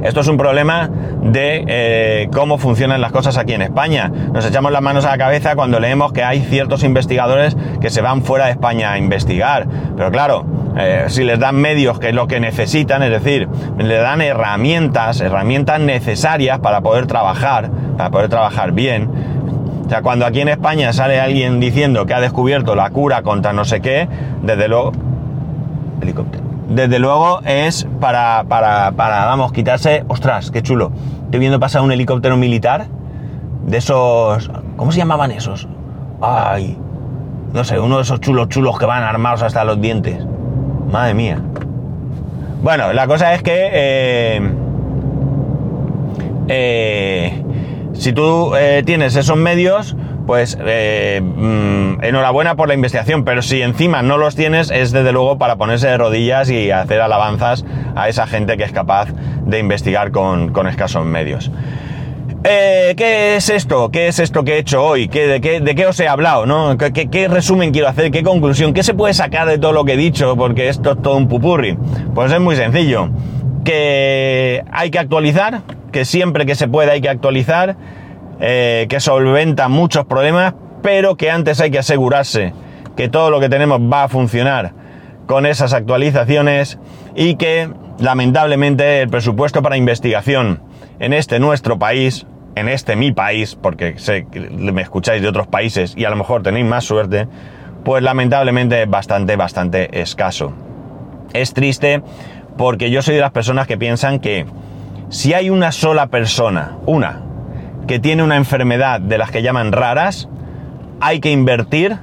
Esto 0.07 0.21
es 0.21 0.27
un 0.29 0.37
problema 0.37 0.89
de 1.21 1.65
eh, 1.67 2.29
cómo 2.31 2.57
funcionan 2.57 3.01
las 3.01 3.11
cosas 3.11 3.37
aquí 3.37 3.51
en 3.51 3.61
España. 3.61 4.09
Nos 4.31 4.45
echamos 4.45 4.71
las 4.71 4.81
manos 4.81 5.03
a 5.03 5.09
la 5.09 5.17
cabeza 5.17 5.53
cuando 5.55 5.81
leemos 5.81 6.13
que 6.13 6.23
hay 6.23 6.39
ciertos 6.39 6.85
investigadores 6.85 7.57
que 7.81 7.89
se 7.89 8.01
van 8.01 8.21
fuera 8.21 8.45
de 8.45 8.51
España 8.51 8.93
a 8.93 8.97
investigar. 8.97 9.67
Pero 9.97 10.09
claro, 10.09 10.45
eh, 10.77 11.07
si 11.09 11.25
les 11.25 11.37
dan 11.39 11.57
medios 11.57 11.99
que 11.99 12.07
es 12.07 12.15
lo 12.15 12.25
que 12.25 12.39
necesitan, 12.39 13.03
es 13.03 13.11
decir, 13.11 13.49
le 13.77 13.97
dan 13.97 14.21
herramientas, 14.21 15.19
herramientas 15.19 15.81
necesarias 15.81 16.59
para 16.59 16.79
poder 16.79 17.05
trabajar, 17.05 17.69
para 17.97 18.09
poder 18.09 18.29
trabajar 18.29 18.71
bien. 18.71 19.09
O 19.85 19.89
sea, 19.89 20.01
cuando 20.03 20.25
aquí 20.25 20.39
en 20.39 20.47
España 20.47 20.93
sale 20.93 21.19
alguien 21.19 21.59
diciendo 21.59 22.05
que 22.05 22.13
ha 22.13 22.21
descubierto 22.21 22.75
la 22.75 22.91
cura 22.91 23.23
contra 23.23 23.51
no 23.51 23.65
sé 23.65 23.81
qué, 23.81 24.07
desde 24.41 24.69
luego... 24.69 24.93
Helicóptero. 26.01 26.36
Desde 26.69 26.99
luego 26.99 27.39
es 27.45 27.87
para, 27.99 28.43
para, 28.47 28.91
para, 28.91 29.25
vamos, 29.25 29.53
quitarse... 29.53 30.03
Ostras, 30.07 30.51
qué 30.51 30.61
chulo. 30.61 30.91
Estoy 31.25 31.39
viendo 31.39 31.59
pasar 31.59 31.81
un 31.81 31.91
helicóptero 31.91 32.35
militar 32.37 32.87
de 33.65 33.77
esos... 33.77 34.51
¿Cómo 34.75 34.91
se 34.91 34.97
llamaban 34.97 35.31
esos? 35.31 35.67
Ay, 36.21 36.77
no 37.53 37.63
sé, 37.63 37.79
uno 37.79 37.97
de 37.97 38.03
esos 38.03 38.19
chulos 38.19 38.49
chulos 38.49 38.77
que 38.77 38.85
van 38.85 39.03
armados 39.03 39.43
hasta 39.43 39.63
los 39.63 39.79
dientes. 39.79 40.25
Madre 40.91 41.13
mía. 41.13 41.41
Bueno, 42.61 42.91
la 42.93 43.07
cosa 43.07 43.33
es 43.33 43.43
que... 43.43 43.69
Eh, 43.71 44.51
eh, 46.49 47.43
si 47.93 48.13
tú 48.13 48.55
eh, 48.55 48.83
tienes 48.85 49.15
esos 49.15 49.37
medios, 49.37 49.95
pues 50.27 50.57
eh, 50.61 51.21
mm, 51.23 52.03
enhorabuena 52.03 52.55
por 52.55 52.67
la 52.67 52.73
investigación, 52.73 53.23
pero 53.23 53.41
si 53.41 53.61
encima 53.61 54.03
no 54.03 54.17
los 54.17 54.35
tienes, 54.35 54.69
es 54.69 54.91
desde 54.91 55.13
luego 55.13 55.37
para 55.37 55.55
ponerse 55.55 55.87
de 55.87 55.97
rodillas 55.97 56.49
y 56.49 56.69
hacer 56.69 56.99
alabanzas 56.99 57.65
a 57.95 58.09
esa 58.09 58.27
gente 58.27 58.57
que 58.57 58.63
es 58.63 58.73
capaz 58.73 59.07
de 59.45 59.57
investigar 59.57 60.11
con, 60.11 60.53
escasos 60.67 61.05
medios. 61.05 61.49
Eh, 62.43 62.93
¿Qué 62.97 63.37
es 63.37 63.49
esto? 63.49 63.89
¿Qué 63.89 64.09
es 64.09 64.19
esto 64.19 64.43
que 64.43 64.55
he 64.55 64.57
hecho 64.59 64.83
hoy? 64.83 65.07
¿Qué, 65.07 65.27
de, 65.27 65.41
qué, 65.41 65.61
¿De 65.61 65.75
qué 65.75 65.87
os 65.87 65.99
he 65.99 66.07
hablado? 66.07 66.45
¿no? 66.45 66.77
¿Qué, 66.77 66.91
¿Qué, 67.09 67.27
resumen 67.29 67.71
quiero 67.71 67.87
hacer? 67.87 68.11
¿Qué 68.11 68.21
conclusión? 68.21 68.73
¿Qué 68.73 68.83
se 68.83 68.93
puede 68.93 69.13
sacar 69.13 69.47
de 69.47 69.57
todo 69.57 69.71
lo 69.71 69.85
que 69.85 69.93
he 69.93 69.97
dicho? 69.97 70.35
Porque 70.35 70.67
esto 70.67 70.91
es 70.91 71.01
todo 71.01 71.15
un 71.15 71.29
pupurri. 71.29 71.77
Pues 72.13 72.31
es 72.31 72.39
muy 72.39 72.55
sencillo. 72.57 73.09
Que 73.63 74.63
hay 74.71 74.91
que 74.91 74.99
actualizar, 74.99 75.61
que 75.91 76.05
siempre 76.05 76.45
que 76.45 76.55
se 76.55 76.67
pueda 76.67 76.91
hay 76.91 77.01
que 77.01 77.09
actualizar, 77.09 77.75
eh, 78.39 78.85
que 78.89 78.99
solventa 78.99 79.67
muchos 79.67 80.05
problemas, 80.05 80.53
pero 80.81 81.15
que 81.15 81.31
antes 81.31 81.59
hay 81.59 81.71
que 81.71 81.79
asegurarse 81.79 82.53
que 82.95 83.09
todo 83.09 83.29
lo 83.29 83.39
que 83.39 83.49
tenemos 83.49 83.79
va 83.81 84.03
a 84.03 84.07
funcionar 84.07 84.73
con 85.27 85.45
esas 85.45 85.73
actualizaciones 85.73 86.79
y 87.15 87.35
que 87.35 87.69
lamentablemente 87.99 89.01
el 89.01 89.09
presupuesto 89.09 89.61
para 89.61 89.77
investigación 89.77 90.61
en 90.99 91.13
este 91.13 91.39
nuestro 91.39 91.77
país, 91.77 92.25
en 92.55 92.69
este 92.69 92.95
mi 92.95 93.11
país, 93.11 93.55
porque 93.55 93.97
sé 93.97 94.25
que 94.31 94.39
me 94.39 94.81
escucháis 94.81 95.21
de 95.21 95.27
otros 95.27 95.47
países 95.47 95.93
y 95.95 96.05
a 96.05 96.09
lo 96.09 96.15
mejor 96.15 96.43
tenéis 96.43 96.65
más 96.65 96.85
suerte, 96.85 97.27
pues 97.83 98.03
lamentablemente 98.03 98.83
es 98.83 98.89
bastante, 98.89 99.35
bastante 99.35 100.01
escaso. 100.01 100.53
Es 101.33 101.53
triste 101.53 102.01
porque 102.57 102.89
yo 102.89 103.01
soy 103.01 103.15
de 103.15 103.21
las 103.21 103.31
personas 103.31 103.67
que 103.67 103.77
piensan 103.77 104.19
que 104.19 104.45
si 105.09 105.33
hay 105.33 105.49
una 105.49 105.71
sola 105.71 106.07
persona, 106.07 106.77
una, 106.85 107.21
que 107.87 107.99
tiene 107.99 108.23
una 108.23 108.35
enfermedad 108.35 108.99
de 108.99 109.17
las 109.17 109.31
que 109.31 109.41
llaman 109.41 109.71
raras, 109.71 110.29
hay 110.99 111.19
que 111.19 111.31
invertir 111.31 111.97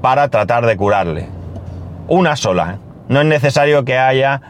para 0.00 0.28
tratar 0.28 0.66
de 0.66 0.76
curarle. 0.76 1.28
Una 2.08 2.36
sola. 2.36 2.74
¿eh? 2.74 2.78
No 3.08 3.20
es 3.20 3.26
necesario 3.26 3.84
que 3.84 3.98
haya 3.98 4.40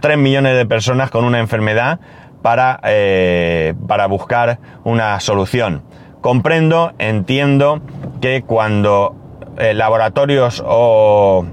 3 0.00 0.18
millones 0.18 0.56
de 0.56 0.66
personas 0.66 1.10
con 1.10 1.24
una 1.24 1.40
enfermedad 1.40 1.98
para, 2.42 2.80
eh, 2.84 3.74
para 3.86 4.06
buscar 4.06 4.58
una 4.84 5.18
solución. 5.20 5.82
Comprendo, 6.20 6.92
entiendo 6.98 7.80
que 8.20 8.42
cuando 8.42 9.16
eh, 9.58 9.74
laboratorios 9.74 10.62
o, 10.64 11.44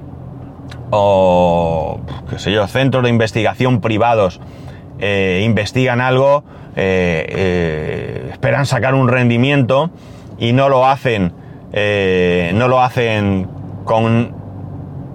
o, 0.91 1.99
qué 2.29 2.39
sé 2.39 2.51
yo, 2.51 2.67
centros 2.67 3.03
de 3.03 3.09
investigación 3.09 3.81
privados 3.81 4.39
eh, 4.99 5.41
investigan 5.43 5.99
algo, 5.99 6.43
eh, 6.75 7.25
eh, 7.27 8.29
esperan 8.31 8.65
sacar 8.65 8.93
un 8.95 9.09
rendimiento 9.09 9.89
y 10.37 10.53
no 10.53 10.69
lo 10.69 10.87
hacen, 10.87 11.33
no 11.73 12.67
lo 12.69 12.81
hacen 12.81 13.47
con 13.83 14.33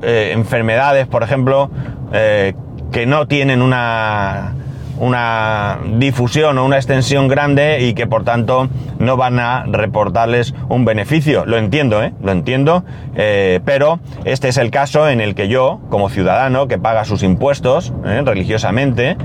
enfermedades, 0.02 1.06
por 1.06 1.22
ejemplo, 1.22 1.70
que 2.10 3.06
no 3.06 3.26
tienen 3.26 3.62
una, 3.62 4.54
una 4.98 5.78
difusión 5.98 6.58
o 6.58 6.64
una 6.66 6.76
extensión 6.76 7.28
grande 7.28 7.80
y 7.80 7.94
que 7.94 8.06
por 8.06 8.24
tanto 8.24 8.68
no 8.98 9.16
van 9.16 9.38
a 9.38 9.64
reportarles 9.66 10.54
un 10.68 10.84
beneficio. 10.84 11.46
Lo 11.46 11.56
entiendo. 11.56 12.02
Lo 12.22 12.32
entiendo, 12.32 12.84
pero 13.14 14.00
este 14.24 14.48
es 14.48 14.58
el 14.58 14.70
caso 14.70 15.08
en 15.08 15.22
el 15.22 15.34
que 15.34 15.48
yo, 15.48 15.80
como 15.88 16.10
ciudadano 16.10 16.68
que 16.68 16.76
paga 16.78 17.06
sus 17.06 17.22
impuestos 17.22 17.94
religiosamente, 18.02 19.16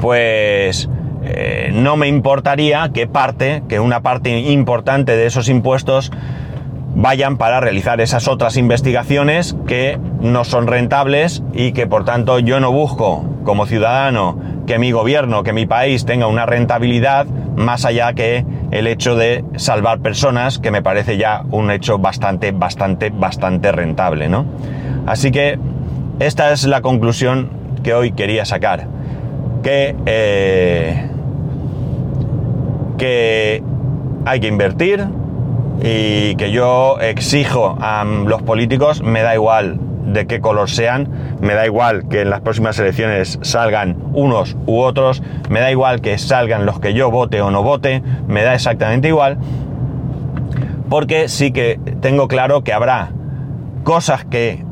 pues 0.00 0.88
eh, 1.24 1.70
no 1.72 1.96
me 1.96 2.08
importaría 2.08 2.90
que 2.92 3.06
parte, 3.06 3.62
que 3.68 3.80
una 3.80 4.00
parte 4.00 4.38
importante 4.38 5.16
de 5.16 5.26
esos 5.26 5.48
impuestos 5.48 6.12
vayan 6.94 7.36
para 7.36 7.60
realizar 7.60 8.00
esas 8.00 8.26
otras 8.26 8.56
investigaciones 8.56 9.56
que 9.66 9.98
no 10.20 10.44
son 10.44 10.66
rentables 10.66 11.42
y 11.52 11.72
que 11.72 11.86
por 11.86 12.04
tanto 12.04 12.38
yo 12.38 12.58
no 12.58 12.72
busco 12.72 13.24
como 13.44 13.66
ciudadano 13.66 14.38
que 14.66 14.78
mi 14.78 14.92
gobierno, 14.92 15.42
que 15.42 15.52
mi 15.52 15.66
país 15.66 16.06
tenga 16.06 16.26
una 16.26 16.46
rentabilidad 16.46 17.26
más 17.26 17.84
allá 17.84 18.12
que 18.14 18.46
el 18.70 18.86
hecho 18.86 19.14
de 19.14 19.44
salvar 19.56 20.00
personas, 20.00 20.58
que 20.58 20.70
me 20.70 20.82
parece 20.82 21.16
ya 21.16 21.42
un 21.50 21.70
hecho 21.70 21.98
bastante, 21.98 22.52
bastante, 22.52 23.10
bastante 23.10 23.72
rentable, 23.72 24.28
¿no? 24.28 24.44
Así 25.06 25.30
que 25.30 25.58
esta 26.18 26.52
es 26.52 26.64
la 26.64 26.80
conclusión 26.80 27.50
que 27.82 27.94
hoy 27.94 28.12
quería 28.12 28.44
sacar 28.44 28.95
que, 29.66 29.96
eh, 30.06 31.08
que 32.98 33.64
hay 34.24 34.38
que 34.38 34.46
invertir 34.46 35.04
y 35.82 36.36
que 36.36 36.52
yo 36.52 37.00
exijo 37.00 37.76
a 37.80 38.04
los 38.04 38.42
políticos, 38.42 39.02
me 39.02 39.22
da 39.22 39.34
igual 39.34 39.80
de 40.04 40.28
qué 40.28 40.40
color 40.40 40.70
sean, 40.70 41.08
me 41.40 41.54
da 41.54 41.66
igual 41.66 42.06
que 42.08 42.20
en 42.20 42.30
las 42.30 42.42
próximas 42.42 42.78
elecciones 42.78 43.40
salgan 43.42 43.96
unos 44.12 44.56
u 44.66 44.78
otros, 44.78 45.20
me 45.50 45.58
da 45.58 45.72
igual 45.72 46.00
que 46.00 46.16
salgan 46.16 46.64
los 46.64 46.78
que 46.78 46.94
yo 46.94 47.10
vote 47.10 47.40
o 47.40 47.50
no 47.50 47.64
vote, 47.64 48.04
me 48.28 48.44
da 48.44 48.54
exactamente 48.54 49.08
igual, 49.08 49.36
porque 50.88 51.28
sí 51.28 51.50
que 51.50 51.80
tengo 52.00 52.28
claro 52.28 52.62
que 52.62 52.72
habrá 52.72 53.08
cosas 53.82 54.24
que 54.24 54.65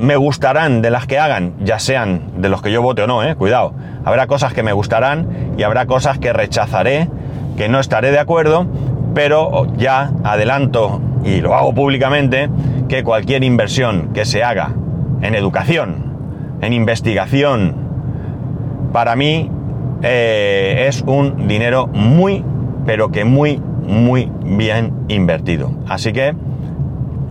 me 0.00 0.16
gustarán 0.16 0.80
de 0.80 0.90
las 0.90 1.06
que 1.06 1.18
hagan, 1.18 1.52
ya 1.60 1.78
sean 1.78 2.22
de 2.38 2.48
los 2.48 2.62
que 2.62 2.72
yo 2.72 2.80
vote 2.80 3.02
o 3.02 3.06
no, 3.06 3.22
eh, 3.22 3.36
cuidado. 3.36 3.74
Habrá 4.02 4.26
cosas 4.26 4.54
que 4.54 4.62
me 4.62 4.72
gustarán 4.72 5.54
y 5.58 5.62
habrá 5.62 5.84
cosas 5.84 6.18
que 6.18 6.32
rechazaré, 6.32 7.08
que 7.58 7.68
no 7.68 7.78
estaré 7.78 8.10
de 8.10 8.18
acuerdo, 8.18 8.66
pero 9.14 9.66
ya 9.76 10.10
adelanto 10.24 11.02
y 11.22 11.42
lo 11.42 11.54
hago 11.54 11.74
públicamente 11.74 12.48
que 12.88 13.04
cualquier 13.04 13.44
inversión 13.44 14.14
que 14.14 14.24
se 14.24 14.42
haga 14.42 14.72
en 15.20 15.34
educación, 15.34 16.16
en 16.62 16.72
investigación, 16.72 17.74
para 18.94 19.16
mí 19.16 19.50
eh, 20.02 20.86
es 20.88 21.04
un 21.06 21.46
dinero 21.46 21.88
muy, 21.88 22.42
pero 22.86 23.10
que 23.10 23.26
muy, 23.26 23.60
muy 23.86 24.32
bien 24.42 24.94
invertido. 25.08 25.72
Así 25.86 26.14
que 26.14 26.34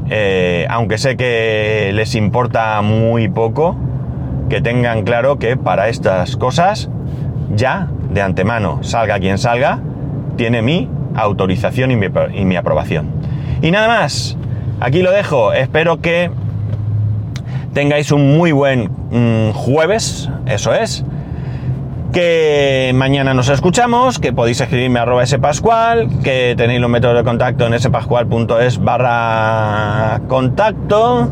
eh, 0.09 0.65
aunque 0.69 0.97
sé 0.97 1.15
que 1.17 1.91
les 1.93 2.15
importa 2.15 2.81
muy 2.81 3.29
poco, 3.29 3.75
que 4.49 4.61
tengan 4.61 5.03
claro 5.03 5.37
que 5.37 5.55
para 5.55 5.89
estas 5.89 6.35
cosas, 6.35 6.89
ya 7.55 7.87
de 8.09 8.21
antemano, 8.21 8.79
salga 8.81 9.19
quien 9.19 9.37
salga, 9.37 9.79
tiene 10.35 10.61
mi 10.61 10.89
autorización 11.15 11.91
y 11.91 11.95
mi, 12.45 12.55
aprobación. 12.55 13.09
Y 13.61 13.71
nada 13.71 13.87
más, 13.87 14.37
aquí 14.79 15.01
lo 15.01 15.11
dejo, 15.11 15.53
espero 15.53 16.01
que 16.01 16.31
tengáis 17.73 18.11
un 18.11 18.35
muy 18.37 18.51
buen 18.51 18.89
mm, 19.11 19.51
jueves, 19.51 20.29
eso 20.47 20.73
es 20.73 21.05
que 22.11 22.91
mañana 22.95 23.33
nos 23.33 23.49
escuchamos, 23.49 24.19
que 24.19 24.33
podéis 24.33 24.61
escribirme 24.61 24.99
a 24.99 25.03
arroba 25.03 25.25
spascual, 25.25 26.09
que 26.23 26.55
tenéis 26.57 26.81
los 26.81 26.89
métodos 26.89 27.17
de 27.17 27.23
contacto 27.23 27.67
en 27.67 27.79
spascual.es 27.79 28.79
barra 28.79 30.21
contacto. 30.27 31.29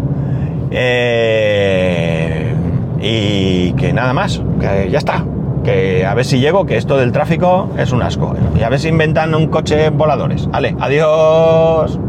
Eh, 0.71 2.53
y 2.99 3.71
que 3.73 3.93
nada 3.93 4.13
más, 4.13 4.41
que 4.59 4.89
ya 4.89 4.97
está. 4.97 5.23
Que 5.63 6.05
a 6.05 6.13
ver 6.13 6.25
si 6.25 6.39
llego, 6.39 6.65
que 6.65 6.77
esto 6.77 6.97
del 6.97 7.11
tráfico 7.11 7.69
es 7.77 7.91
un 7.91 8.01
asco. 8.01 8.35
Y 8.57 8.63
a 8.63 8.69
ver 8.69 8.79
si 8.79 8.89
inventan 8.89 9.35
un 9.35 9.47
coche 9.47 9.89
voladores. 9.89 10.47
Vale, 10.47 10.75
adiós. 10.79 11.99